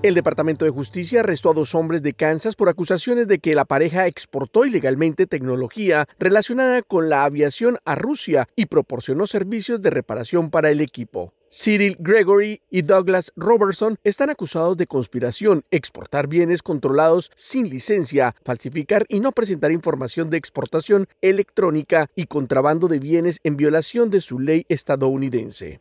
El 0.03 0.15
Departamento 0.15 0.65
de 0.65 0.71
Justicia 0.71 1.21
arrestó 1.21 1.51
a 1.51 1.53
dos 1.53 1.73
hombres 1.75 2.03
de 2.03 2.11
Kansas 2.11 2.57
por 2.57 2.67
acusaciones 2.67 3.29
de 3.29 3.39
que 3.39 3.55
la 3.55 3.63
pareja 3.63 4.05
exportó 4.05 4.65
ilegalmente 4.65 5.27
tecnología 5.27 6.09
relacionada 6.19 6.81
con 6.81 7.07
la 7.07 7.23
aviación 7.23 7.77
a 7.85 7.95
Rusia 7.95 8.49
y 8.57 8.65
proporcionó 8.65 9.27
servicios 9.27 9.81
de 9.81 9.91
reparación 9.91 10.49
para 10.49 10.71
el 10.71 10.81
equipo. 10.81 11.33
Cyril 11.49 11.95
Gregory 11.99 12.59
y 12.69 12.81
Douglas 12.81 13.31
Robertson 13.37 13.97
están 14.03 14.29
acusados 14.29 14.75
de 14.75 14.87
conspiración, 14.87 15.63
exportar 15.71 16.27
bienes 16.27 16.63
controlados 16.63 17.31
sin 17.35 17.69
licencia, 17.69 18.35
falsificar 18.43 19.05
y 19.07 19.21
no 19.21 19.31
presentar 19.31 19.71
información 19.71 20.29
de 20.29 20.35
exportación 20.35 21.07
electrónica 21.21 22.09
y 22.13 22.25
contrabando 22.25 22.89
de 22.89 22.99
bienes 22.99 23.39
en 23.45 23.55
violación 23.55 24.09
de 24.09 24.19
su 24.19 24.39
ley 24.39 24.65
estadounidense. 24.67 25.79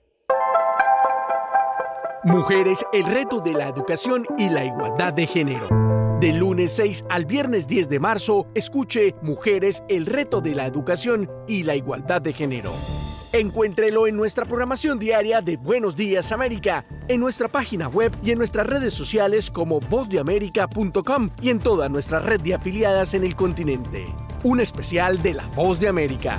Mujeres, 2.24 2.86
el 2.92 3.04
reto 3.04 3.40
de 3.40 3.52
la 3.52 3.66
educación 3.66 4.24
y 4.38 4.48
la 4.48 4.64
igualdad 4.64 5.12
de 5.12 5.26
género. 5.26 5.68
Del 6.20 6.38
lunes 6.38 6.70
6 6.76 7.06
al 7.10 7.26
viernes 7.26 7.66
10 7.66 7.88
de 7.88 7.98
marzo, 7.98 8.46
escuche 8.54 9.16
Mujeres, 9.22 9.82
el 9.88 10.06
reto 10.06 10.40
de 10.40 10.54
la 10.54 10.66
educación 10.66 11.28
y 11.48 11.64
la 11.64 11.74
igualdad 11.74 12.22
de 12.22 12.32
género. 12.32 12.70
Encuéntrelo 13.32 14.06
en 14.06 14.16
nuestra 14.16 14.44
programación 14.44 15.00
diaria 15.00 15.40
de 15.40 15.56
Buenos 15.56 15.96
Días 15.96 16.30
América, 16.30 16.86
en 17.08 17.18
nuestra 17.18 17.48
página 17.48 17.88
web 17.88 18.16
y 18.22 18.30
en 18.30 18.38
nuestras 18.38 18.68
redes 18.68 18.94
sociales 18.94 19.50
como 19.50 19.80
vozdeamerica.com 19.80 21.30
y 21.40 21.50
en 21.50 21.58
toda 21.58 21.88
nuestra 21.88 22.20
red 22.20 22.40
de 22.40 22.54
afiliadas 22.54 23.14
en 23.14 23.24
el 23.24 23.34
continente. 23.34 24.06
Un 24.44 24.60
especial 24.60 25.20
de 25.22 25.34
La 25.34 25.46
Voz 25.56 25.80
de 25.80 25.88
América. 25.88 26.38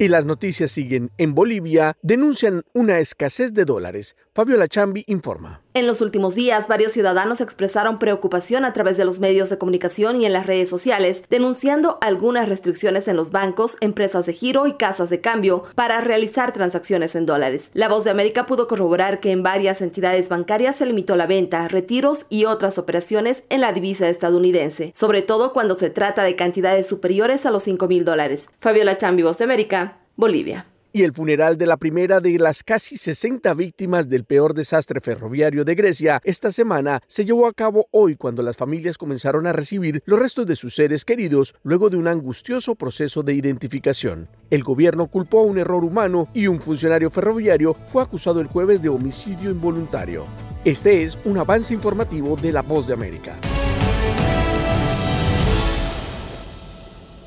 Y 0.00 0.08
las 0.08 0.24
noticias 0.24 0.70
siguen. 0.70 1.10
En 1.18 1.34
Bolivia 1.34 1.94
denuncian 2.00 2.62
una 2.72 3.00
escasez 3.00 3.52
de 3.52 3.66
dólares. 3.66 4.16
Fabiola 4.34 4.66
Chambi 4.66 5.04
informa. 5.08 5.60
En 5.72 5.86
los 5.86 6.00
últimos 6.00 6.34
días, 6.34 6.66
varios 6.66 6.92
ciudadanos 6.92 7.40
expresaron 7.40 8.00
preocupación 8.00 8.64
a 8.64 8.72
través 8.72 8.96
de 8.96 9.04
los 9.04 9.20
medios 9.20 9.50
de 9.50 9.58
comunicación 9.58 10.20
y 10.20 10.26
en 10.26 10.32
las 10.32 10.44
redes 10.44 10.68
sociales, 10.68 11.22
denunciando 11.30 11.98
algunas 12.00 12.48
restricciones 12.48 13.06
en 13.06 13.14
los 13.14 13.30
bancos, 13.30 13.76
empresas 13.80 14.26
de 14.26 14.32
giro 14.32 14.66
y 14.66 14.72
casas 14.72 15.10
de 15.10 15.20
cambio 15.20 15.62
para 15.76 16.00
realizar 16.00 16.52
transacciones 16.52 17.14
en 17.14 17.24
dólares. 17.24 17.70
La 17.72 17.88
Voz 17.88 18.02
de 18.02 18.10
América 18.10 18.46
pudo 18.46 18.66
corroborar 18.66 19.20
que 19.20 19.30
en 19.30 19.44
varias 19.44 19.80
entidades 19.80 20.28
bancarias 20.28 20.76
se 20.76 20.86
limitó 20.86 21.14
la 21.14 21.28
venta, 21.28 21.68
retiros 21.68 22.26
y 22.28 22.46
otras 22.46 22.76
operaciones 22.76 23.44
en 23.48 23.60
la 23.60 23.72
divisa 23.72 24.08
estadounidense, 24.08 24.90
sobre 24.96 25.22
todo 25.22 25.52
cuando 25.52 25.76
se 25.76 25.88
trata 25.88 26.24
de 26.24 26.34
cantidades 26.34 26.88
superiores 26.88 27.46
a 27.46 27.52
los 27.52 27.62
5 27.62 27.86
mil 27.86 28.04
dólares. 28.04 28.48
Fabiola 28.58 28.98
Chambi, 28.98 29.22
Voz 29.22 29.38
de 29.38 29.44
América, 29.44 29.98
Bolivia 30.16 30.66
y 30.92 31.02
el 31.02 31.12
funeral 31.12 31.56
de 31.56 31.66
la 31.66 31.76
primera 31.76 32.20
de 32.20 32.38
las 32.38 32.62
casi 32.62 32.96
60 32.96 33.52
víctimas 33.54 34.08
del 34.08 34.24
peor 34.24 34.54
desastre 34.54 35.00
ferroviario 35.00 35.64
de 35.64 35.74
Grecia 35.74 36.20
esta 36.24 36.52
semana 36.52 37.00
se 37.06 37.24
llevó 37.24 37.46
a 37.46 37.52
cabo 37.52 37.86
hoy 37.90 38.16
cuando 38.16 38.42
las 38.42 38.56
familias 38.56 38.98
comenzaron 38.98 39.46
a 39.46 39.52
recibir 39.52 40.02
los 40.06 40.18
restos 40.18 40.46
de 40.46 40.56
sus 40.56 40.74
seres 40.74 41.04
queridos 41.04 41.54
luego 41.62 41.90
de 41.90 41.96
un 41.96 42.08
angustioso 42.08 42.74
proceso 42.74 43.22
de 43.22 43.34
identificación. 43.34 44.28
El 44.50 44.62
gobierno 44.62 45.06
culpó 45.06 45.40
a 45.40 45.44
un 45.44 45.58
error 45.58 45.84
humano 45.84 46.28
y 46.34 46.46
un 46.46 46.60
funcionario 46.60 47.10
ferroviario 47.10 47.74
fue 47.74 48.02
acusado 48.02 48.40
el 48.40 48.46
jueves 48.46 48.82
de 48.82 48.88
homicidio 48.88 49.50
involuntario. 49.50 50.24
Este 50.64 51.02
es 51.02 51.18
un 51.24 51.38
avance 51.38 51.72
informativo 51.72 52.36
de 52.36 52.52
La 52.52 52.62
Voz 52.62 52.86
de 52.86 52.94
América. 52.94 53.36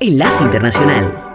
Enlace 0.00 0.44
Internacional. 0.44 1.33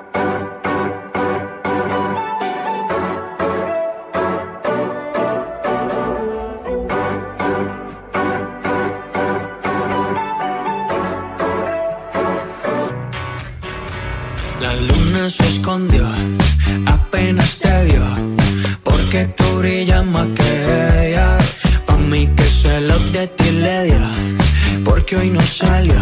Se 15.27 15.47
escondió, 15.47 16.07
apenas 16.85 17.59
te 17.59 17.83
vio, 17.85 18.05
porque 18.83 19.25
tú 19.35 19.57
brillas 19.57 20.05
más 20.05 20.27
que 20.27 21.09
ella. 21.09 21.37
Pa' 21.85 21.97
mí 21.97 22.27
que 22.37 22.43
se 22.43 22.79
lo 22.81 22.97
de 22.99 23.27
ti 23.27 23.51
le 23.51 23.85
dio, 23.85 24.05
porque 24.85 25.17
hoy 25.17 25.29
no 25.31 25.41
salió, 25.41 25.99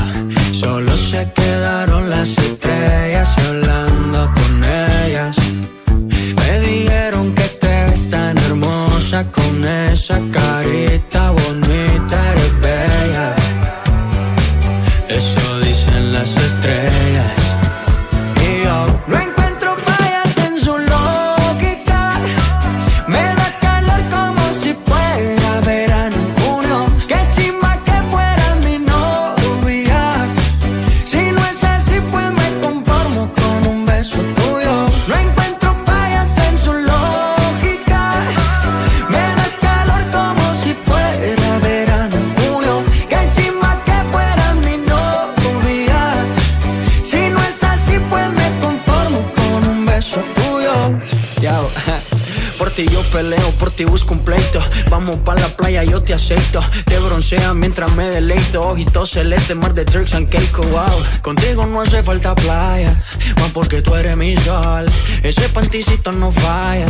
celeste, 59.08 59.56
mar 59.56 59.74
de 59.74 59.86
tricks 59.86 60.14
and 60.14 60.30
cake, 60.30 60.58
wow. 60.72 61.04
Contigo 61.22 61.66
no 61.66 61.82
hace 61.82 62.04
falta 62.04 62.36
playa, 62.36 62.94
más 63.40 63.52
porque 63.52 63.82
tú 63.82 63.96
eres 63.96 64.16
mi 64.18 64.36
sol. 64.38 64.86
Ese 65.24 65.50
panticito 65.50 66.12
no 66.12 66.32
falla, 66.32 66.88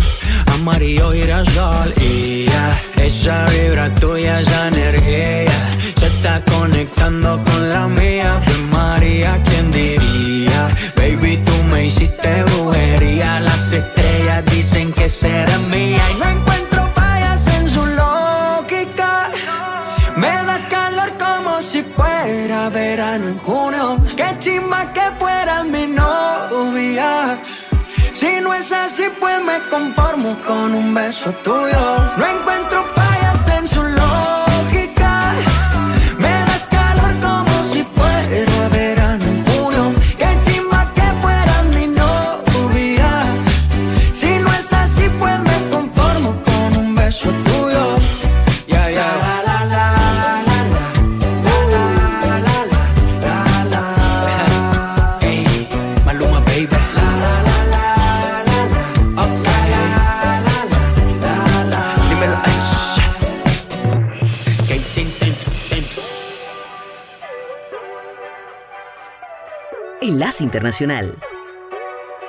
amarillo 0.53 1.11
girasol. 1.11 1.93
Y 2.01 2.45
ya, 2.45 2.81
esa 3.03 3.45
vibra 3.47 3.93
tuya, 3.95 4.39
esa 4.39 4.67
energía, 4.67 5.69
se 5.99 6.07
está 6.07 6.43
conectando 6.43 7.41
con 7.43 7.69
la 7.69 7.87
mía. 7.87 8.41
Pues 8.45 8.59
María, 8.71 9.41
¿quién 9.43 9.71
diría? 9.71 10.06
Me 29.57 29.69
conformo 29.69 30.37
con 30.45 30.73
un 30.73 30.93
beso 30.93 31.31
tuyo. 31.43 31.79
No 32.17 32.36
Internacional. 70.41 71.17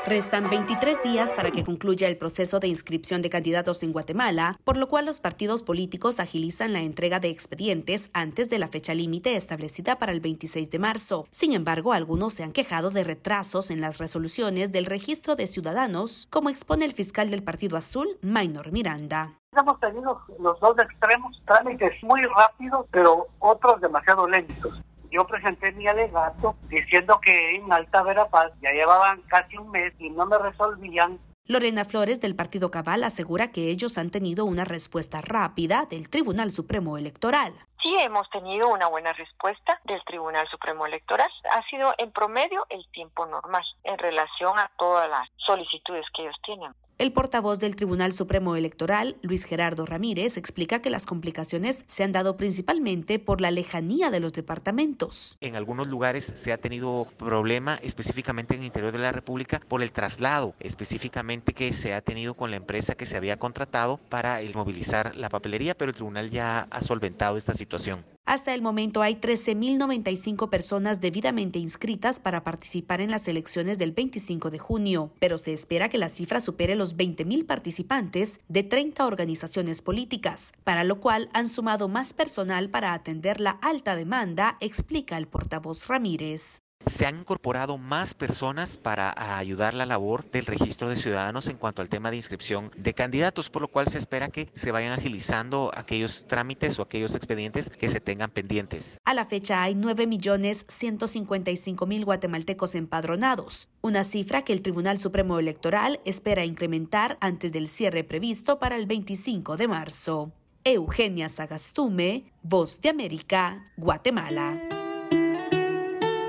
Restan 0.07 0.49
23 0.49 1.03
días 1.03 1.35
para 1.35 1.51
que 1.51 1.65
concluya 1.65 2.09
el 2.09 2.17
proceso 2.17 2.61
de 2.61 2.69
inscripción 2.69 3.21
de 3.21 3.29
candidatos 3.29 3.83
en 3.83 3.93
Guatemala, 3.93 4.59
por 4.65 4.79
lo 4.79 4.89
cual 4.89 5.05
los 5.05 5.21
partidos 5.21 5.63
políticos 5.63 6.19
agilizan 6.19 6.73
la 6.73 6.81
entrega 6.81 7.21
de 7.21 7.29
expedientes 7.29 8.11
antes 8.15 8.49
de 8.49 8.59
la 8.59 8.69
fecha 8.69 8.95
límite 8.95 9.37
establecida 9.37 9.99
para 9.99 10.13
el 10.13 10.21
26 10.21 10.71
de 10.71 10.79
marzo. 10.79 11.27
Sin 11.31 11.53
embargo, 11.53 11.93
algunos 11.93 12.33
se 12.33 12.45
han 12.45 12.53
quejado 12.53 12.91
de 12.91 13.05
retrasos 13.05 13.71
en 13.71 13.83
las 13.83 13.99
resoluciones 13.99 14.73
del 14.73 14.87
registro 14.87 15.37
de 15.37 15.47
ciudadanos, 15.47 16.27
como 16.31 16.49
expone 16.49 16.87
el 16.87 16.93
fiscal 16.93 17.31
del 17.31 17.43
Partido 17.43 17.77
Azul, 17.77 18.09
Maynor 18.23 18.73
Miranda. 18.73 19.35
Hemos 19.55 19.79
tenido 19.81 20.23
los 20.39 20.59
dos 20.61 20.79
extremos, 20.79 21.43
trámites 21.47 21.93
muy 22.03 22.23
rápidos, 22.25 22.87
pero 22.91 23.27
otros 23.41 23.81
demasiado 23.81 24.27
lentos. 24.27 24.81
Yo 25.11 25.27
presenté 25.27 25.73
mi 25.73 25.87
alegato 25.87 26.57
diciendo 26.69 27.21
que 27.21 27.57
en 27.57 27.73
Alta 27.73 28.03
Verapaz 28.03 28.53
ya 28.61 28.73
llevaban 28.73 29.23
casi 29.23 29.57
un 29.57 29.71
mes 29.71 29.93
y 29.99 30.11
no 30.11 30.27
me 30.27 30.39
resolvían. 30.39 31.19
Lorena 31.47 31.87
Flores 31.87 32.21
del 32.21 32.37
Partido 32.37 32.71
Cabal 32.71 33.03
asegura 33.05 33.51
que 33.51 33.71
ellos 33.71 33.97
han 33.97 34.11
tenido 34.11 34.45
una 34.45 34.65
respuesta 34.65 35.23
rápida 35.23 35.87
del 35.89 36.11
Tribunal 36.11 36.51
Supremo 36.51 36.99
Electoral. 36.99 37.55
Sí 37.83 37.95
hemos 38.01 38.29
tenido 38.29 38.69
una 38.69 38.89
buena 38.89 39.15
respuesta 39.15 39.81
del 39.85 40.03
Tribunal 40.05 40.47
Supremo 40.49 40.85
Electoral. 40.85 41.31
Ha 41.53 41.63
sido 41.71 41.95
en 41.97 42.13
promedio 42.13 42.67
el 42.69 42.85
tiempo 42.93 43.25
normal 43.25 43.65
en 43.85 43.97
relación 43.97 44.59
a 44.59 44.71
todas 44.77 45.09
las 45.09 45.27
solicitudes 45.37 46.05
que 46.15 46.23
ellos 46.23 46.37
tienen. 46.45 46.75
El 46.99 47.13
portavoz 47.13 47.61
del 47.61 47.77
Tribunal 47.77 48.13
Supremo 48.13 48.57
Electoral, 48.57 49.19
Luis 49.23 49.45
Gerardo 49.45 49.87
Ramírez, 49.87 50.37
explica 50.37 50.83
que 50.83 50.91
las 50.91 51.07
complicaciones 51.07 51.85
se 51.87 52.03
han 52.03 52.11
dado 52.11 52.37
principalmente 52.37 53.21
por 53.21 53.41
la 53.41 53.53
lejanía 53.53 54.11
de 54.11 54.19
los 54.19 54.33
departamentos. 54.33 55.37
En 55.41 55.55
algunos 55.55 55.87
lugares 55.87 56.25
se 56.25 56.53
ha 56.53 56.59
tenido 56.59 57.07
problema 57.17 57.79
específicamente 57.85 58.55
en 58.55 58.63
el 58.63 58.67
interior 58.67 58.91
de 58.91 58.99
la 58.99 59.13
República 59.13 59.61
por 59.69 59.81
el 59.81 59.93
traslado, 59.93 60.57
específicamente 60.59 61.55
que 61.55 61.73
se 61.73 61.95
ha 61.95 62.01
tenido 62.01 62.35
con 62.35 62.51
la 62.51 62.57
empresa 62.57 62.97
que 62.97 63.07
se 63.07 63.17
había 63.17 63.39
contratado 63.39 63.99
para 64.09 64.41
el 64.41 64.53
movilizar 64.57 65.15
la 65.15 65.29
papelería, 65.29 65.77
pero 65.77 65.91
el 65.91 65.95
tribunal 65.95 66.31
ya 66.31 66.63
ha 66.63 66.83
solventado 66.83 67.37
esta 67.37 67.55
situación. 67.55 68.05
Hasta 68.29 68.53
el 68.53 68.61
momento 68.61 69.01
hay 69.01 69.15
13.095 69.15 70.51
personas 70.51 71.01
debidamente 71.01 71.59
inscritas 71.59 72.21
para 72.21 72.45
participar 72.45 73.01
en 73.01 73.11
las 73.11 73.27
elecciones 73.27 73.79
del 73.79 73.93
25 73.93 74.51
de 74.51 74.59
junio, 74.59 75.11
pero 75.19 75.39
se 75.39 75.55
espera 75.55 75.89
que 75.89 75.97
la 75.97 76.11
cifra 76.11 76.41
supere 76.41 76.77
los 76.77 76.88
20.000 76.97 77.47
participantes 77.47 78.41
de 78.49 78.63
30 78.63 79.07
organizaciones 79.07 79.83
políticas, 79.83 80.53
para 80.65 80.85
lo 80.85 81.01
cual 81.01 81.29
han 81.33 81.49
sumado 81.49 81.89
más 81.89 82.13
personal 82.13 82.71
para 82.71 82.95
atender 82.95 83.41
la 83.41 83.59
alta 83.63 83.97
demanda, 83.97 84.57
explica 84.61 85.17
el 85.17 85.27
portavoz 85.27 85.89
Ramírez 85.89 86.63
se 86.89 87.07
han 87.07 87.21
incorporado 87.21 87.79
más 87.79 88.13
personas 88.15 88.77
para 88.77 89.15
ayudar 89.39 89.75
la 89.75 89.87
labor 89.87 90.29
del 90.31 90.47
registro 90.47 90.89
de 90.89 90.97
ciudadanos 90.97 91.47
en 91.49 91.57
cuanto 91.57 91.83
al 91.83 91.89
tema 91.89 92.11
de 92.11 92.17
inscripción 92.17 92.73
de 92.77 92.95
candidatos, 92.95 93.51
por 93.51 93.63
lo 93.63 93.69
cual 93.69 93.87
se 93.89 93.99
espera 93.99 94.29
que 94.29 94.49
se 94.55 94.73
vayan 94.73 94.93
agilizando 94.93 95.71
aquellos 95.75 96.27
trámites 96.27 96.79
o 96.79 96.83
aquellos 96.83 97.15
expedientes 97.15 97.71
que 97.71 97.89
se 97.89 98.01
tengan 98.01 98.31
pendientes. 98.31 98.99
A 99.05 99.15
la 99.15 99.25
fecha 99.25 99.63
hay 99.63 99.75
9.155.000 99.75 102.05
guatemaltecos 102.05 102.75
empadronados, 102.75 103.69
una 103.81 104.05
cifra 104.05 104.43
que 104.43 104.53
el 104.53 104.61
Tribunal 104.63 104.99
Supremo 104.99 105.39
Electoral 105.39 106.01
espera 106.05 106.45
incrementar 106.45 107.17
antes 107.21 107.53
del 107.53 107.69
cierre 107.69 108.03
previsto 108.05 108.59
para 108.59 108.77
el 108.77 108.87
25 108.87 109.57
de 109.57 109.69
marzo. 109.69 110.33
Eugenia 110.65 111.29
Sagastume, 111.29 112.33
Voz 112.43 112.81
de 112.81 112.89
América, 112.91 113.73
Guatemala. 113.77 114.88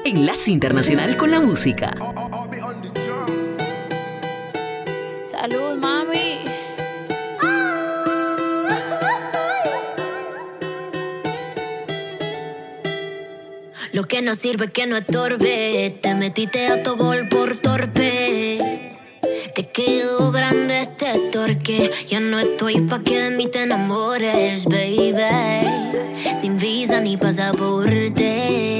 Enlace 0.05 0.51
Internacional 0.51 1.17
con 1.17 1.29
la 1.29 1.41
Música. 1.41 1.95
Salud, 5.25 5.77
mami. 5.77 6.39
Lo 13.91 14.03
que 14.05 14.21
no 14.21 14.35
sirve 14.35 14.69
que 14.69 14.87
no 14.87 14.95
estorbe. 14.95 15.99
Te 16.01 16.15
metiste 16.15 16.67
a 16.67 16.81
tu 16.81 16.95
gol 16.95 17.27
por 17.27 17.57
torpe. 17.57 18.97
Te 19.53 19.69
quedó 19.71 20.31
grande 20.31 20.79
este 20.79 21.19
torque. 21.31 21.91
Ya 22.07 22.21
no 22.21 22.39
estoy 22.39 22.81
pa' 22.81 23.03
que 23.03 23.19
de 23.19 23.31
mí 23.31 23.47
te 23.47 23.63
enamores, 23.63 24.65
baby. 24.65 25.13
Sin 26.39 26.57
visa 26.57 27.01
ni 27.01 27.17
pasaporte. 27.17 28.79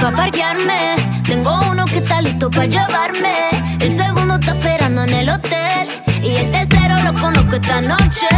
pa' 0.00 0.12
parquearme. 0.12 0.96
Tengo 1.26 1.60
uno 1.70 1.84
que 1.86 1.98
está 1.98 2.20
listo 2.20 2.50
para 2.50 2.66
llevarme. 2.66 3.50
El 3.80 3.92
segundo 3.92 4.34
está 4.34 4.52
esperando 4.52 5.02
en 5.04 5.14
el 5.14 5.28
hotel. 5.30 5.88
Y 6.22 6.36
el 6.36 6.50
tercero 6.50 7.02
lo 7.02 7.12
conozco 7.20 7.56
esta 7.56 7.80
noche. 7.80 8.28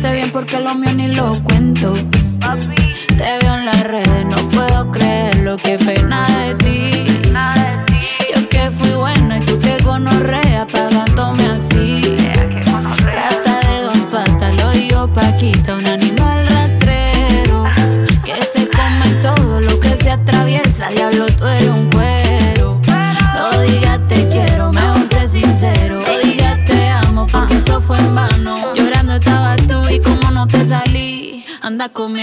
Quedaste 0.00 0.16
bien 0.16 0.32
porque 0.32 0.58
lo 0.60 0.74
mío 0.74 0.94
ni 0.94 1.08
lo 1.08 1.44
cuento. 1.44 1.92
Te 1.92 3.38
veo 3.42 3.54
en 3.54 3.66
las 3.66 3.82
redes, 3.82 4.24
no 4.24 4.36
puedo 4.48 4.90
creerlo. 4.90 5.58
Qué 5.58 5.76
pena 5.76 6.26
de 6.40 6.49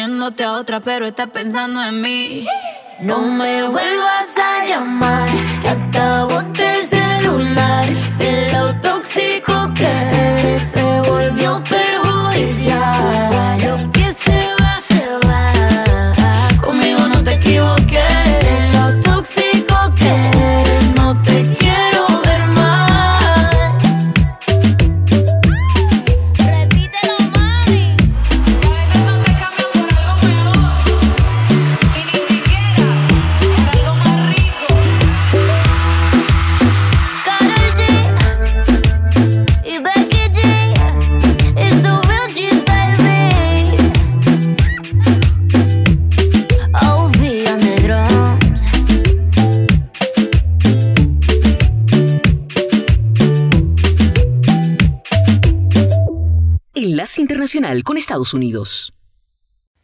Anda 0.08 0.28
comiéndote 0.28 0.44
a 0.46 0.54
otra, 0.54 0.80
pero 0.80 1.06
estás 1.06 1.28
pensando 1.28 1.84
en 1.84 2.02
mí. 2.02 2.46
No 3.02 3.20
me 3.20 3.64
vuelvas 3.64 4.38
a 4.38 4.66
llamar, 4.66 5.30
que 5.62 5.68
hasta 5.68 6.24
boté 6.24 6.80
el 6.80 6.88
celular. 6.88 7.90
De 8.18 8.52
lo 8.54 8.74
tóxico 8.80 9.54
que 9.76 9.84
eres, 9.86 10.37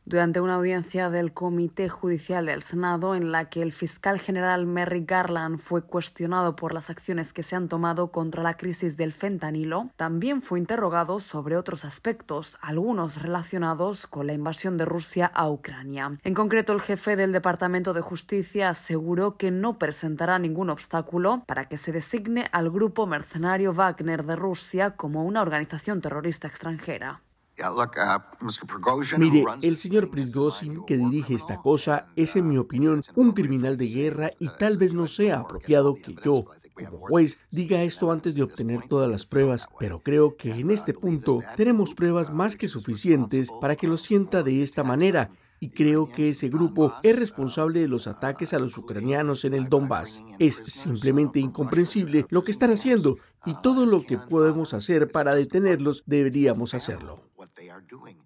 Durante 0.06 0.42
una 0.42 0.56
audiencia 0.56 1.10
del 1.10 1.32
Comité 1.32 1.88
Judicial 1.88 2.46
del 2.46 2.62
Senado 2.62 3.16
en 3.16 3.32
la 3.32 3.50
que 3.50 3.62
el 3.62 3.72
fiscal 3.72 4.20
general 4.20 4.66
Merrick 4.66 5.10
Garland 5.10 5.60
fue 5.60 5.86
cuestionado 5.86 6.58
por 6.58 6.74
las 6.74 6.90
acciones 6.90 7.32
que 7.32 7.42
se 7.42 7.56
han 7.56 7.70
tomado 7.70 8.12
contra 8.12 8.44
la 8.44 8.58
crisis 8.58 8.98
del 8.98 9.14
fentanilo, 9.14 9.92
también 9.96 10.42
fue 10.42 10.60
interrogado 10.60 11.22
sobre 11.22 11.56
otros 11.56 11.86
aspectos, 11.86 12.58
algunos 12.62 13.22
relacionados 13.22 14.06
con 14.06 14.28
la 14.28 14.34
invasión 14.34 14.76
de 14.76 14.84
Rusia 14.84 15.26
a 15.26 15.50
Ucrania. 15.50 16.20
En 16.24 16.34
concreto, 16.34 16.74
el 16.74 16.82
jefe 16.82 17.16
del 17.16 17.32
Departamento 17.32 17.94
de 17.94 18.02
Justicia 18.02 18.68
aseguró 18.70 19.38
que 19.38 19.52
no 19.52 19.80
presentará 19.80 20.38
ningún 20.38 20.70
obstáculo 20.70 21.46
para 21.48 21.64
que 21.64 21.78
se 21.78 21.94
designe 21.94 22.44
al 22.52 22.70
grupo 22.70 23.08
mercenario 23.08 23.74
Wagner 23.74 24.26
de 24.26 24.36
Rusia 24.36 24.98
como 24.98 25.24
una 25.24 25.42
organización 25.42 26.02
terrorista 26.02 26.50
extranjera. 26.50 27.22
Uh, 27.60 29.20
Mire, 29.20 29.46
el 29.62 29.78
señor 29.78 30.10
Prigozhin 30.10 30.84
que 30.86 30.98
dirige 30.98 31.36
esta 31.36 31.58
cosa 31.58 32.08
es, 32.16 32.36
en 32.36 32.48
mi 32.48 32.58
opinión, 32.58 33.04
un 33.16 33.32
criminal 33.32 33.78
de 33.78 33.90
guerra 33.90 34.32
y 34.40 34.50
tal 34.58 34.78
vez 34.78 34.94
no 34.94 35.06
sea 35.06 35.42
apropiado 35.42 35.94
que 35.94 36.16
yo, 36.26 36.46
como 36.74 36.98
juez, 36.98 37.40
diga 37.52 37.84
esto 37.84 38.12
antes 38.12 38.34
de 38.34 38.42
obtener 38.42 38.88
todas 38.88 39.10
las 39.10 39.28
pruebas, 39.28 39.68
pero 39.78 40.02
creo 40.02 40.36
que 40.36 40.52
en 40.52 40.72
este 40.72 40.96
punto 40.96 41.40
tenemos 41.56 41.94
pruebas 41.94 42.34
más 42.34 42.58
que 42.58 42.68
suficientes 42.68 43.50
para 43.62 43.76
que 43.76 43.88
lo 43.88 43.98
sienta 43.98 44.42
de 44.42 44.64
esta 44.64 44.84
manera 44.84 45.30
y 45.60 45.70
creo 45.70 46.10
que 46.10 46.30
ese 46.30 46.50
grupo 46.50 46.94
es 47.04 47.18
responsable 47.18 47.80
de 47.80 47.88
los 47.88 48.08
ataques 48.08 48.54
a 48.54 48.60
los 48.60 48.78
ucranianos 48.78 49.46
en 49.46 49.54
el 49.54 49.70
Donbass. 49.70 50.22
Es 50.38 50.56
simplemente 50.56 51.40
incomprensible 51.40 52.26
lo 52.30 52.44
que 52.44 52.52
están 52.52 52.72
haciendo 52.72 53.18
y 53.46 53.54
todo 53.62 53.86
lo 53.86 54.04
que 54.04 54.18
podemos 54.18 54.74
hacer 54.74 55.10
para 55.10 55.36
detenerlos 55.36 56.04
deberíamos 56.06 56.74
hacerlo. 56.74 57.33
they 57.64 57.70
are 57.70 57.82
doing. 57.82 58.23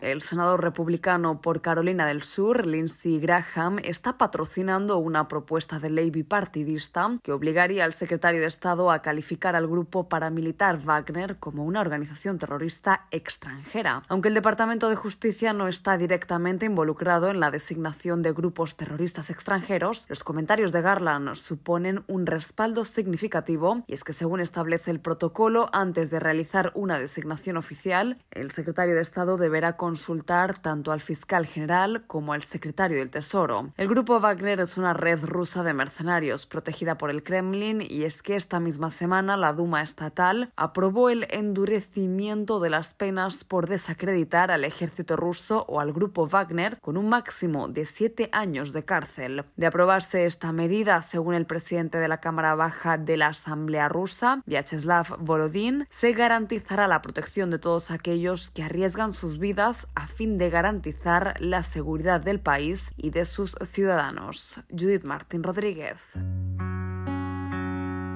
El 0.00 0.20
senador 0.20 0.62
republicano 0.62 1.40
por 1.40 1.60
Carolina 1.60 2.06
del 2.06 2.22
Sur, 2.22 2.66
Lindsey 2.66 3.20
Graham, 3.20 3.78
está 3.84 4.18
patrocinando 4.18 4.98
una 4.98 5.28
propuesta 5.28 5.78
de 5.78 5.90
ley 5.90 6.10
bipartidista 6.10 7.18
que 7.22 7.32
obligaría 7.32 7.84
al 7.84 7.92
secretario 7.92 8.40
de 8.40 8.46
Estado 8.46 8.90
a 8.90 9.02
calificar 9.02 9.54
al 9.54 9.68
grupo 9.68 10.08
paramilitar 10.08 10.78
Wagner 10.84 11.38
como 11.38 11.64
una 11.64 11.80
organización 11.80 12.38
terrorista 12.38 13.06
extranjera. 13.10 14.02
Aunque 14.08 14.28
el 14.28 14.34
Departamento 14.34 14.88
de 14.88 14.96
Justicia 14.96 15.52
no 15.52 15.68
está 15.68 15.96
directamente 15.96 16.66
involucrado 16.66 17.28
en 17.28 17.40
la 17.40 17.50
designación 17.50 18.22
de 18.22 18.32
grupos 18.32 18.76
terroristas 18.76 19.30
extranjeros, 19.30 20.06
los 20.08 20.24
comentarios 20.24 20.72
de 20.72 20.82
Garland 20.82 21.34
suponen 21.34 22.04
un 22.08 22.26
respaldo 22.26 22.84
significativo 22.84 23.84
y 23.86 23.94
es 23.94 24.04
que 24.04 24.12
según 24.12 24.40
establece 24.40 24.90
el 24.90 25.00
protocolo, 25.00 25.68
antes 25.72 26.10
de 26.10 26.20
realizar 26.20 26.72
una 26.74 26.98
designación 26.98 27.56
oficial, 27.56 28.18
el 28.30 28.50
secretario 28.50 28.94
de 28.94 29.02
Estado 29.02 29.36
deberá 29.42 29.76
consultar 29.76 30.58
tanto 30.58 30.92
al 30.92 31.02
fiscal 31.02 31.44
general 31.44 32.04
como 32.06 32.32
al 32.32 32.42
secretario 32.42 32.96
del 32.96 33.10
Tesoro. 33.10 33.72
El 33.76 33.88
grupo 33.88 34.18
Wagner 34.18 34.60
es 34.60 34.78
una 34.78 34.94
red 34.94 35.22
rusa 35.22 35.62
de 35.62 35.74
mercenarios 35.74 36.46
protegida 36.46 36.96
por 36.96 37.10
el 37.10 37.22
Kremlin 37.22 37.82
y 37.86 38.04
es 38.04 38.22
que 38.22 38.36
esta 38.36 38.60
misma 38.60 38.90
semana 38.90 39.36
la 39.36 39.52
Duma 39.52 39.82
estatal 39.82 40.50
aprobó 40.56 41.10
el 41.10 41.26
endurecimiento 41.30 42.60
de 42.60 42.70
las 42.70 42.94
penas 42.94 43.44
por 43.44 43.68
desacreditar 43.68 44.50
al 44.50 44.64
ejército 44.64 45.16
ruso 45.16 45.66
o 45.68 45.80
al 45.80 45.92
grupo 45.92 46.26
Wagner 46.26 46.78
con 46.80 46.96
un 46.96 47.08
máximo 47.08 47.68
de 47.68 47.84
siete 47.84 48.30
años 48.32 48.72
de 48.72 48.84
cárcel. 48.84 49.44
De 49.56 49.66
aprobarse 49.66 50.24
esta 50.24 50.52
medida, 50.52 51.02
según 51.02 51.34
el 51.34 51.46
presidente 51.46 51.98
de 51.98 52.08
la 52.08 52.20
Cámara 52.20 52.54
Baja 52.54 52.96
de 52.96 53.16
la 53.16 53.28
Asamblea 53.28 53.88
rusa, 53.88 54.42
Vyacheslav 54.46 55.18
Volodin, 55.18 55.86
se 55.90 56.12
garantizará 56.12 56.86
la 56.88 57.02
protección 57.02 57.50
de 57.50 57.58
todos 57.58 57.90
aquellos 57.90 58.50
que 58.50 58.62
arriesgan 58.62 59.12
sus 59.22 59.38
vidas 59.38 59.86
a 59.94 60.08
fin 60.08 60.36
de 60.36 60.50
garantizar 60.50 61.36
la 61.38 61.62
seguridad 61.62 62.20
del 62.20 62.40
país 62.40 62.90
y 62.96 63.10
de 63.10 63.24
sus 63.24 63.54
ciudadanos. 63.70 64.58
Judith 64.68 65.04
Martín 65.04 65.44
Rodríguez. 65.44 66.00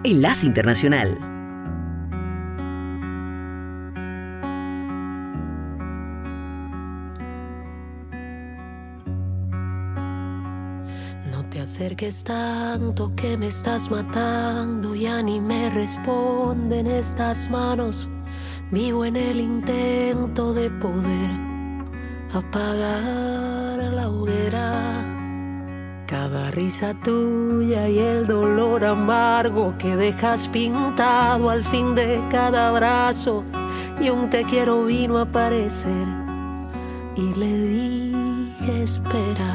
Enlace 0.03 0.47
Internacional. 0.49 1.17
No 11.31 11.49
te 11.51 11.61
acerques 11.61 12.25
tanto 12.25 13.15
que 13.15 13.39
me 13.39 13.47
estás 13.47 13.93
matando, 13.93 14.97
ya 14.97 15.23
ni 15.23 15.41
me 15.41 15.71
responden 15.71 16.89
estas 16.89 17.49
manos 17.49 18.09
Vivo 18.71 19.05
en 19.05 19.15
el 19.15 19.41
intento 19.41 20.53
de 20.53 20.69
poder 20.71 21.31
apagar 22.35 23.79
la 23.79 24.11
hoguera. 24.11 25.05
Cada 26.09 26.51
risa 26.51 26.93
tuya 26.95 27.89
y 27.89 28.01
el 28.01 28.27
dolor 28.27 28.85
amargo 28.85 29.77
que 29.79 29.95
dejas 29.95 30.49
pintado 30.49 31.49
al 31.49 31.63
fin 31.63 31.95
de 31.95 32.21
cada 32.29 32.71
abrazo. 32.71 33.45
Y 34.01 34.11
un 34.11 34.29
te 34.31 34.43
quiero 34.43 34.85
vino 34.85 35.19
a 35.19 35.23
aparecer 35.23 36.09
y 37.15 37.35
le 37.35 37.53
dije 37.53 38.83
espera. 38.83 39.55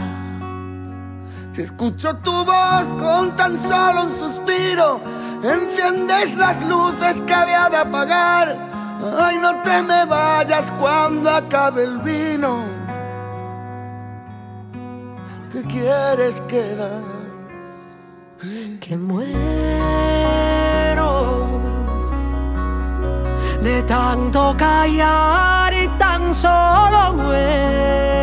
Si 1.51 1.63
escucho 1.63 2.15
tu 2.23 2.31
voz 2.31 2.85
con 2.97 3.35
tan 3.35 3.57
solo 3.57 4.05
un 4.05 4.11
suspiro, 4.13 5.01
enciendes 5.43 6.37
las 6.37 6.65
luces 6.69 7.19
que 7.27 7.33
había 7.33 7.69
de 7.69 7.75
apagar 7.75 8.70
Ay, 9.03 9.37
no 9.39 9.61
te 9.63 9.81
me 9.81 10.05
vayas 10.05 10.71
cuando 10.79 11.29
acabe 11.29 11.83
el 11.83 11.97
vino. 11.99 12.63
Te 15.51 15.63
quieres 15.63 16.41
quedar. 16.41 17.01
Que 18.79 18.97
muero 18.97 19.31
de 23.61 23.83
tanto 23.83 24.55
callar 24.57 25.71
y 25.73 25.87
tan 25.99 26.33
solo 26.33 27.13
muero 27.13 28.20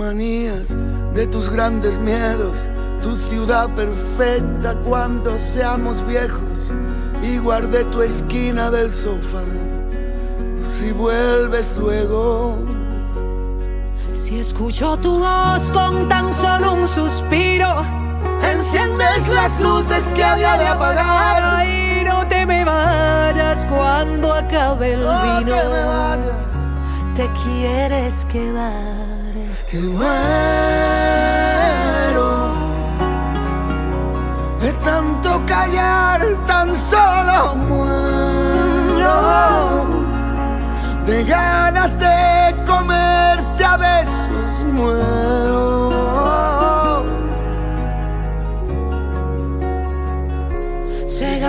manías, 0.00 0.74
de 1.12 1.26
tus 1.26 1.50
grandes 1.50 1.98
miedos, 1.98 2.58
tu 3.02 3.14
ciudad 3.18 3.68
perfecta 3.76 4.74
cuando 4.86 5.38
seamos 5.38 6.04
viejos. 6.06 6.58
Y 7.22 7.36
guardé 7.36 7.84
tu 7.84 8.00
esquina 8.00 8.70
del 8.70 8.90
sofá, 8.90 9.42
si 10.64 10.90
vuelves 10.92 11.76
luego. 11.76 12.58
Si 14.14 14.38
escucho 14.38 14.96
tu 14.96 15.18
voz 15.18 15.70
con 15.70 16.08
tan 16.08 16.32
solo 16.32 16.72
un 16.72 16.88
suspiro, 16.88 17.84
enciendes 18.42 19.28
las 19.28 19.60
luces 19.60 20.06
que 20.14 20.24
había 20.24 20.56
de 20.56 20.66
apagar. 20.66 21.42
Ay, 21.58 22.04
no 22.06 22.26
te 22.26 22.46
me 22.46 22.64
vayas 22.64 23.66
cuando 23.66 24.32
acabe 24.32 24.94
el 24.94 25.00
vino. 25.00 25.56
Te 27.14 27.28
quieres 27.44 28.24
quedar 28.32 28.99
que 29.70 29.78
muero 29.78 30.00
de 34.60 34.72
tanto 34.84 35.46
callar, 35.46 36.20
tan 36.48 36.68
solo 36.90 37.54
muero 37.68 39.16
de 41.06 41.24
ganas 41.24 41.96
de 42.00 42.64
comerte 42.66 43.64
a 43.64 43.76
besos, 43.76 44.64
muero. 44.72 45.19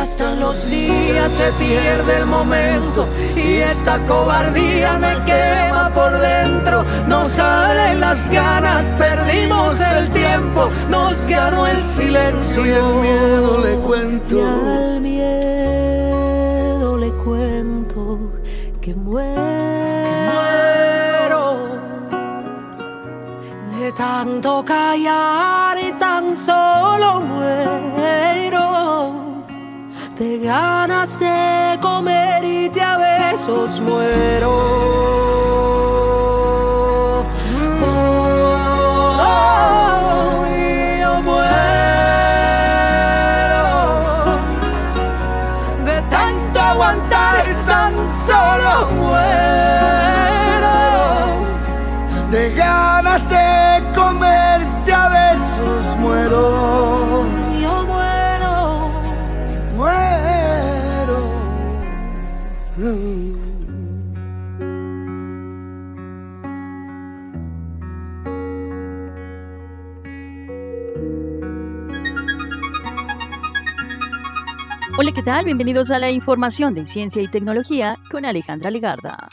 Gastan 0.01 0.39
los 0.39 0.67
días, 0.67 1.31
se 1.31 1.51
pierde 1.63 2.17
el 2.17 2.25
momento 2.25 3.07
y 3.35 3.57
esta 3.57 3.99
cobardía 4.07 4.97
me 4.97 5.13
quema 5.25 5.91
por 5.93 6.11
dentro. 6.19 6.83
No 7.07 7.23
salen 7.25 7.99
las 7.99 8.27
ganas, 8.31 8.83
perdimos 8.97 9.79
el 9.79 10.09
tiempo, 10.09 10.71
nos 10.89 11.23
ganó 11.27 11.67
el 11.67 11.77
silencio 11.77 12.65
y 12.65 12.69
el 12.69 12.93
miedo 13.05 13.59
le 13.63 13.75
cuento. 13.87 14.37
Y 14.37 14.41
al 14.41 15.01
miedo 15.01 16.97
le 16.97 17.09
cuento 17.23 18.17
que 18.81 18.95
muero 18.95 19.29
de 23.79 23.91
tanto 23.91 24.65
callar 24.65 25.77
y 25.77 25.91
tan 25.91 26.35
solo 26.35 27.21
muero 27.21 29.20
ganas 30.41 31.19
de 31.19 31.77
comer 31.81 32.43
y 32.43 32.69
te 32.69 32.81
a 32.81 32.97
besos 32.97 33.79
muero. 33.79 34.51
De 45.85 46.01
tanto 46.09 46.59
aguantar 46.59 47.45
tan 47.65 47.93
solo 48.25 48.91
muero. 48.95 49.40
Hola, 75.01 75.13
¿qué 75.13 75.23
tal? 75.23 75.45
Bienvenidos 75.45 75.89
a 75.89 75.97
la 75.97 76.11
información 76.11 76.75
de 76.75 76.85
ciencia 76.85 77.23
y 77.23 77.27
tecnología 77.27 77.97
con 78.11 78.23
Alejandra 78.23 78.69
Legarda. 78.69 79.29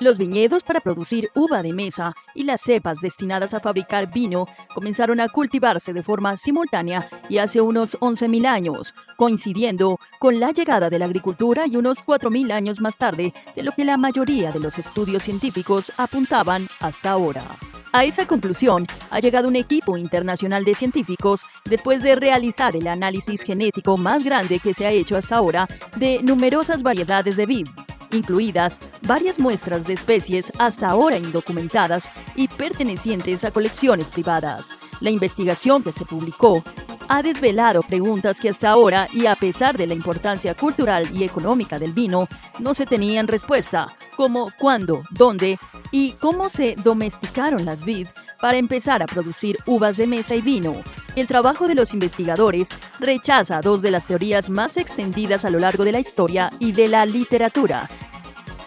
Los 0.00 0.16
viñedos 0.16 0.64
para 0.64 0.80
producir 0.80 1.28
uva 1.34 1.62
de 1.62 1.74
mesa 1.74 2.14
y 2.34 2.44
las 2.44 2.62
cepas 2.62 3.02
destinadas 3.02 3.52
a 3.52 3.60
fabricar 3.60 4.10
vino 4.10 4.46
comenzaron 4.74 5.20
a 5.20 5.28
cultivarse 5.28 5.92
de 5.92 6.02
forma 6.02 6.38
simultánea 6.38 7.10
y 7.28 7.36
hace 7.36 7.60
unos 7.60 8.00
11.000 8.00 8.46
años, 8.46 8.94
coincidiendo 9.18 9.98
con 10.18 10.40
la 10.40 10.52
llegada 10.52 10.88
de 10.88 10.98
la 10.98 11.04
agricultura 11.04 11.66
y 11.66 11.76
unos 11.76 12.02
4.000 12.02 12.50
años 12.50 12.80
más 12.80 12.96
tarde 12.96 13.34
de 13.54 13.62
lo 13.62 13.72
que 13.72 13.84
la 13.84 13.98
mayoría 13.98 14.52
de 14.52 14.60
los 14.60 14.78
estudios 14.78 15.22
científicos 15.22 15.92
apuntaban 15.98 16.66
hasta 16.80 17.10
ahora. 17.10 17.44
A 17.92 18.04
esa 18.04 18.26
conclusión 18.26 18.86
ha 19.10 19.20
llegado 19.20 19.48
un 19.48 19.56
equipo 19.56 19.98
internacional 19.98 20.64
de 20.64 20.74
científicos 20.74 21.44
después 21.66 22.02
de 22.02 22.14
realizar 22.14 22.74
el 22.74 22.86
análisis 22.86 23.42
genético 23.42 23.98
más 23.98 24.24
grande 24.24 24.60
que 24.60 24.72
se 24.72 24.86
ha 24.86 24.92
hecho 24.92 25.18
hasta 25.18 25.36
ahora 25.36 25.68
de 25.96 26.22
numerosas 26.22 26.82
variedades 26.82 27.36
de 27.36 27.44
vid, 27.44 27.66
incluidas 28.12 28.78
varias 29.02 29.38
muestras 29.38 29.86
de 29.86 29.94
especies 29.94 30.52
hasta 30.58 30.88
ahora 30.88 31.18
indocumentadas 31.18 32.10
y 32.36 32.48
pertenecientes 32.48 33.44
a 33.44 33.50
colecciones 33.50 34.10
privadas. 34.10 34.76
La 35.00 35.10
investigación 35.10 35.82
que 35.82 35.92
se 35.92 36.04
publicó 36.04 36.62
ha 37.08 37.22
desvelado 37.22 37.82
preguntas 37.82 38.38
que 38.38 38.48
hasta 38.48 38.70
ahora, 38.70 39.08
y 39.12 39.26
a 39.26 39.34
pesar 39.34 39.76
de 39.76 39.86
la 39.86 39.94
importancia 39.94 40.54
cultural 40.54 41.08
y 41.12 41.24
económica 41.24 41.78
del 41.78 41.92
vino, 41.92 42.28
no 42.60 42.72
se 42.74 42.86
tenían 42.86 43.26
respuesta, 43.26 43.88
como 44.16 44.48
cuándo, 44.58 45.02
dónde 45.10 45.58
y 45.90 46.12
cómo 46.12 46.48
se 46.48 46.76
domesticaron 46.76 47.64
las 47.64 47.84
vid 47.84 48.06
para 48.40 48.58
empezar 48.58 49.02
a 49.02 49.06
producir 49.06 49.58
uvas 49.66 49.96
de 49.96 50.06
mesa 50.06 50.34
y 50.34 50.40
vino. 50.40 50.82
El 51.16 51.26
trabajo 51.26 51.68
de 51.68 51.74
los 51.74 51.92
investigadores 51.92 52.70
rechaza 52.98 53.60
dos 53.60 53.82
de 53.82 53.90
las 53.90 54.06
teorías 54.06 54.50
más 54.50 54.76
extendidas 54.76 55.44
a 55.44 55.50
lo 55.50 55.58
largo 55.58 55.84
de 55.84 55.92
la 55.92 56.00
historia 56.00 56.50
y 56.58 56.72
de 56.72 56.88
la 56.88 57.04
literatura, 57.06 57.88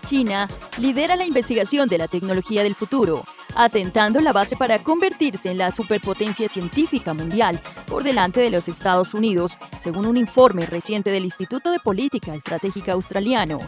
China 0.04 0.48
lidera 0.78 1.16
la 1.16 1.26
investigación 1.26 1.88
de 1.90 1.98
la 1.98 2.08
tecnología 2.08 2.62
del 2.64 2.76
futuro, 2.76 3.24
asentando 3.56 4.20
la 4.20 4.34
base 4.34 4.56
para 4.56 4.80
convertirse 4.80 5.52
en 5.52 5.58
la 5.58 5.72
superpotencia 5.72 6.48
científica 6.48 7.14
mundial 7.14 7.62
por 7.86 8.04
delante 8.04 8.40
de 8.40 8.50
los 8.50 8.68
Estados 8.68 9.14
Unidos, 9.14 9.58
según 9.80 10.06
un 10.06 10.18
informe 10.18 10.66
reciente 10.66 11.12
del 11.12 11.26
Instituto 11.26 11.72
de 11.72 11.80
Política 11.80 12.34
Estratégica 12.36 12.94
Australiano. 12.94 13.60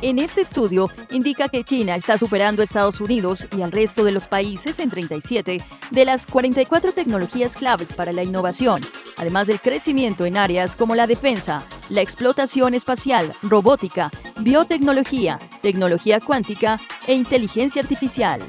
En 0.00 0.18
este 0.18 0.40
estudio 0.40 0.90
indica 1.10 1.48
que 1.48 1.64
China 1.64 1.94
está 1.94 2.18
superando 2.18 2.62
a 2.62 2.64
Estados 2.64 3.00
Unidos 3.00 3.46
y 3.56 3.62
al 3.62 3.70
resto 3.72 4.04
de 4.04 4.12
los 4.12 4.26
países 4.26 4.78
en 4.78 4.90
37 4.90 5.62
de 5.90 6.04
las 6.04 6.26
44 6.26 6.92
tecnologías 6.92 7.56
claves 7.56 7.92
para 7.92 8.12
la 8.12 8.24
innovación, 8.24 8.82
además 9.16 9.46
del 9.46 9.60
crecimiento 9.60 10.26
en 10.26 10.36
áreas 10.36 10.74
como 10.74 10.94
la 10.94 11.06
defensa, 11.06 11.66
la 11.88 12.00
explotación 12.00 12.74
espacial, 12.74 13.32
robótica, 13.42 14.10
biotecnología, 14.40 15.38
tecnología 15.60 16.20
cuántica 16.20 16.80
e 17.06 17.14
inteligencia 17.14 17.82
artificial. 17.82 18.40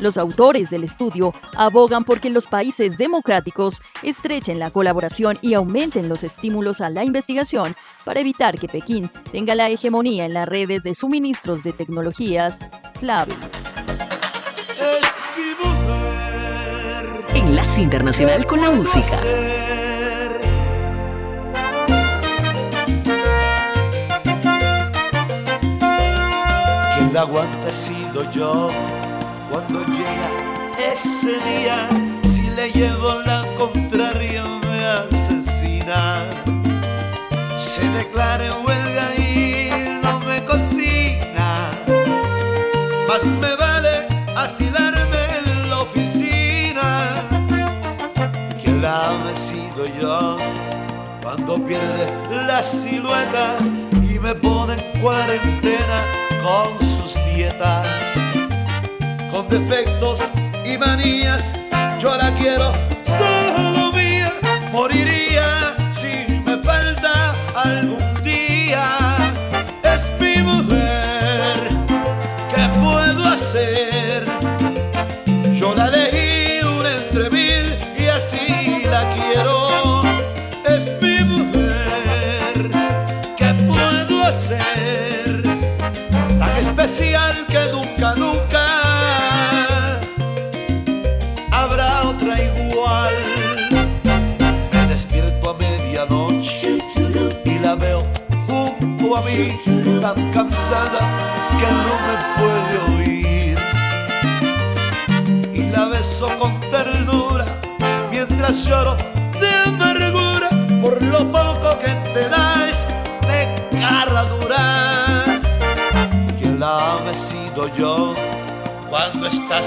Los 0.00 0.16
autores 0.16 0.70
del 0.70 0.84
estudio 0.84 1.34
abogan 1.56 2.04
porque 2.04 2.30
los 2.30 2.46
países 2.46 2.98
democráticos 2.98 3.82
estrechen 4.02 4.58
la 4.58 4.70
colaboración 4.70 5.36
y 5.42 5.54
aumenten 5.54 6.08
los 6.08 6.22
estímulos 6.22 6.80
a 6.80 6.90
la 6.90 7.04
investigación 7.04 7.74
para 8.04 8.20
evitar 8.20 8.58
que 8.58 8.68
Pekín 8.68 9.10
tenga 9.32 9.54
la 9.54 9.68
hegemonía 9.68 10.24
en 10.24 10.34
las 10.34 10.48
redes 10.48 10.82
de 10.82 10.94
suministros 10.94 11.64
de 11.64 11.72
tecnologías 11.72 12.60
claves. 13.00 13.36
Enlace 17.34 17.82
Internacional 17.82 18.46
con 18.46 18.60
la 18.60 18.70
Música. 18.70 19.20
Quien 26.96 27.12
la 27.12 27.20
aguanta 27.22 27.68
he 27.68 27.72
sido 27.72 28.30
yo 28.30 28.68
cuando 29.50 29.84
llega 29.86 30.92
ese 30.92 31.38
día, 31.38 31.88
si 32.24 32.50
le 32.50 32.70
llevo 32.70 33.20
la 33.24 33.44
contraria 33.56 34.44
me 34.44 34.86
asesina. 34.86 36.26
Se 37.56 37.88
declara 37.90 38.46
en 38.46 38.66
huelga 38.66 39.14
y 39.16 40.00
no 40.02 40.20
me 40.20 40.44
cocina. 40.44 41.70
Más 43.08 43.24
me 43.24 43.56
vale 43.56 44.06
asilarme 44.36 45.18
en 45.38 45.70
la 45.70 45.80
oficina. 45.80 47.14
Quien 48.62 48.82
la 48.82 49.10
ha 49.10 49.34
sido 49.34 49.86
yo 50.00 50.36
cuando 51.22 51.64
pierde 51.64 52.06
la 52.46 52.62
silueta 52.62 53.56
y 53.92 54.18
me 54.18 54.34
pone 54.34 54.74
en 54.74 55.00
cuarentena 55.00 56.02
con 56.42 56.78
sus 56.86 57.14
dietas 57.34 58.17
con 59.30 59.48
defectos 59.48 60.20
y 60.64 60.78
manías. 60.78 61.52
Yo 61.98 62.16
la 62.16 62.34
quiero 62.34 62.72
solo 63.04 63.92
mía, 63.92 64.32
moriría 64.72 65.27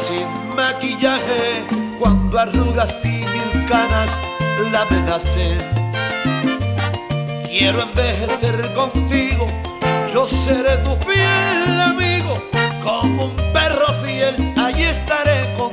sin 0.01 0.27
maquillaje, 0.55 1.63
cuando 1.99 2.39
arrugas 2.39 3.05
y 3.05 3.25
mil 3.33 3.65
canas 3.67 4.09
la 4.71 4.81
amenacen. 4.81 5.57
Quiero 7.47 7.81
envejecer 7.83 8.73
contigo, 8.73 9.45
yo 10.13 10.25
seré 10.25 10.77
tu 10.77 10.95
fiel 11.05 11.79
amigo, 11.79 12.33
como 12.83 13.25
un 13.25 13.35
perro 13.53 13.93
fiel, 14.03 14.53
allí 14.57 14.83
estaré 14.83 15.53
contigo. 15.53 15.70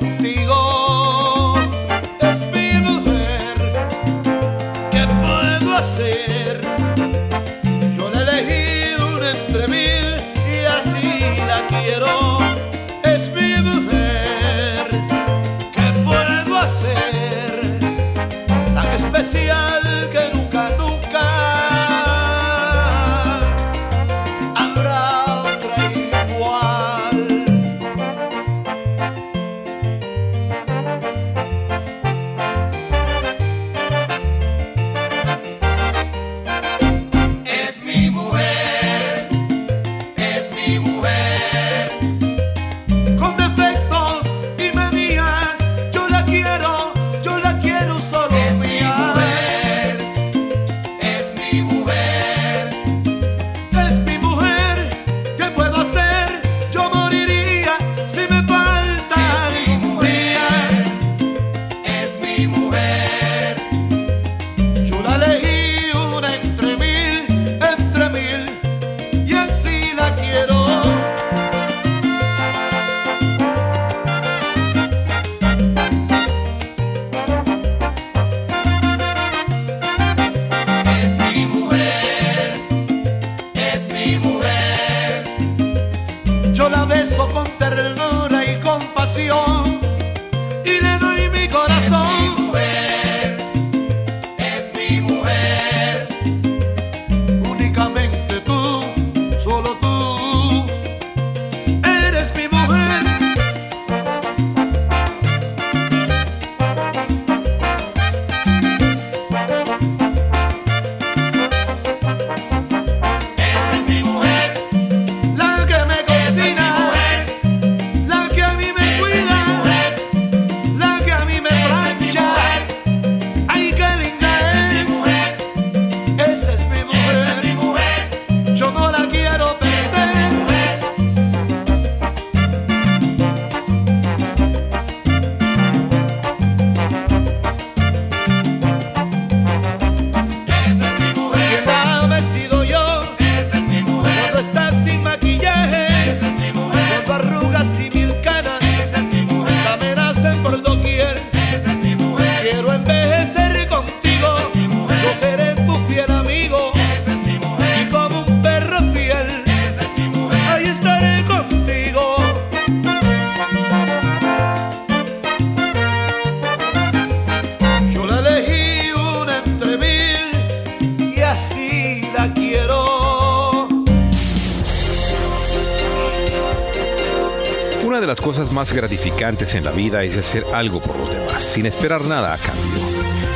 Gratificantes 178.73 179.55
en 179.55 179.65
la 179.65 179.71
vida 179.71 180.03
es 180.05 180.17
hacer 180.17 180.45
algo 180.53 180.81
por 180.81 180.97
los 180.97 181.11
demás, 181.11 181.43
sin 181.43 181.67
esperar 181.67 182.05
nada 182.05 182.35
a 182.35 182.39
cambio. 182.39 182.81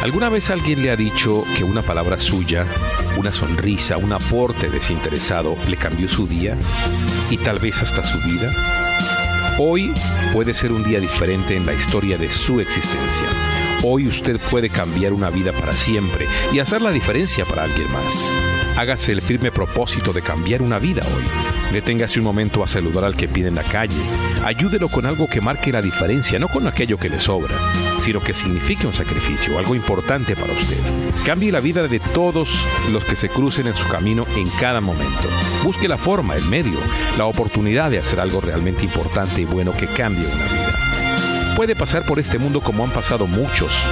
¿Alguna 0.03 0.29
vez 0.29 0.51
alguien 0.51 0.83
le 0.83 0.91
ha 0.91 0.97
dicho 0.97 1.45
que 1.57 1.65
una 1.65 1.83
palabra 1.83 2.19
suya, 2.19 2.67
una 3.17 3.33
sonrisa, 3.33 3.97
un 3.97 4.13
aporte 4.13 4.69
desinteresado 4.69 5.57
le 5.69 5.77
cambió 5.77 6.09
su 6.09 6.27
día 6.27 6.57
y 7.31 7.37
tal 7.37 7.59
vez 7.61 7.83
hasta 7.83 8.03
su 8.03 8.19
vida? 8.19 8.53
Hoy 9.59 9.93
puede 10.33 10.55
ser 10.55 10.73
un 10.73 10.83
día 10.83 10.99
diferente 10.99 11.55
en 11.55 11.67
la 11.67 11.75
historia 11.75 12.19
de 12.19 12.31
su 12.31 12.61
existencia. 12.61 13.27
Hoy 13.85 14.09
usted 14.09 14.41
puede 14.51 14.71
cambiar 14.71 15.13
una 15.13 15.31
vida 15.31 15.53
para 15.53 15.73
siempre 15.73 16.27
y 16.53 16.59
hacer 16.59 16.83
la 16.83 16.91
diferencia 16.91 17.45
para 17.45 17.65
alguien 17.65 17.91
más. 17.93 18.31
Hágase 18.77 19.13
el 19.13 19.21
firme 19.21 19.53
propósito 19.53 20.13
de 20.13 20.23
cambiar 20.23 20.63
una 20.63 20.79
vida 20.79 21.03
hoy. 21.05 21.73
Deténgase 21.73 22.19
un 22.19 22.25
momento 22.25 22.65
a 22.65 22.69
saludar 22.69 23.05
al 23.05 23.17
que 23.17 23.29
pide 23.29 23.49
en 23.49 23.57
la 23.57 23.65
calle. 23.65 23.97
Ayúdelo 24.45 24.89
con 24.89 25.07
algo 25.07 25.29
que 25.29 25.41
marque 25.41 25.71
la 25.71 25.81
diferencia, 25.81 26.39
no 26.39 26.49
con 26.49 26.67
aquello 26.67 26.99
que 26.99 27.09
le 27.09 27.21
sobra, 27.21 27.57
sino 28.01 28.21
que 28.21 28.35
signifique 28.35 28.87
un 28.87 28.93
sacrificio, 28.93 29.57
algo 29.57 29.77
importante 29.77 30.35
para 30.35 30.53
usted. 30.53 30.79
Cambie 31.25 31.53
la 31.53 31.61
vida 31.61 31.87
de 31.87 32.01
todos 32.01 32.61
los 32.91 33.05
que 33.05 33.15
se 33.15 33.29
crucen 33.29 33.69
en 33.69 33.75
su 33.75 33.87
camino 33.87 34.27
en 34.35 34.49
cada 34.59 34.81
momento. 34.81 35.29
Busque 35.63 35.87
la 35.87 35.97
forma, 35.97 36.35
el 36.35 36.45
medio, 36.47 36.81
la 37.17 37.27
oportunidad 37.27 37.91
de 37.91 38.01
hacer 38.01 38.19
algo 38.19 38.41
realmente 38.41 38.85
importante 38.85 39.43
y 39.43 39.45
bueno 39.45 39.73
que 39.73 39.87
cambie 39.87 40.27
una 40.27 40.45
vida. 40.45 41.55
Puede 41.55 41.77
pasar 41.77 42.05
por 42.05 42.19
este 42.19 42.39
mundo 42.39 42.61
como 42.61 42.83
han 42.83 42.91
pasado 42.91 43.29
muchos, 43.29 43.87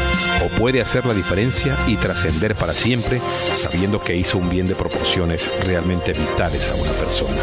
o 0.45 0.49
puede 0.57 0.81
hacer 0.81 1.07
la 1.07 1.15
diferencia 1.15 1.79
y 1.87 1.97
trascender 1.97 2.57
para 2.57 2.73
siempre 2.73 3.21
sabiendo 3.55 4.03
que 4.03 4.17
hizo 4.17 4.39
un 4.39 4.49
bien 4.49 4.67
de 4.67 4.75
proporciones 4.75 5.49
realmente 5.65 6.13
vitales 6.13 6.71
a 6.71 6.75
una 6.75 6.93
persona. 6.93 7.41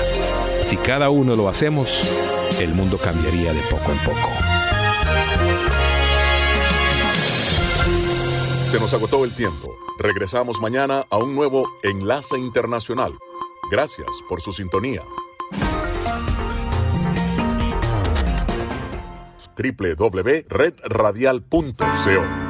Si 0.65 0.75
cada 0.75 1.09
uno 1.09 1.35
lo 1.35 1.47
hacemos, 1.47 2.01
el 2.59 2.73
mundo 2.73 2.97
cambiaría 2.97 3.53
de 3.53 3.61
poco 3.69 3.91
en 3.91 3.99
poco. 3.99 4.29
Se 8.71 8.79
nos 8.79 8.91
agotó 8.93 9.25
el 9.25 9.35
tiempo. 9.35 9.75
Regresamos 9.99 10.59
mañana 10.59 11.05
a 11.09 11.17
un 11.17 11.35
nuevo 11.35 11.69
Enlace 11.83 12.37
Internacional. 12.37 13.13
Gracias 13.71 14.09
por 14.27 14.41
su 14.41 14.51
sintonía. 14.51 15.03
www.redradial.co 19.57 22.46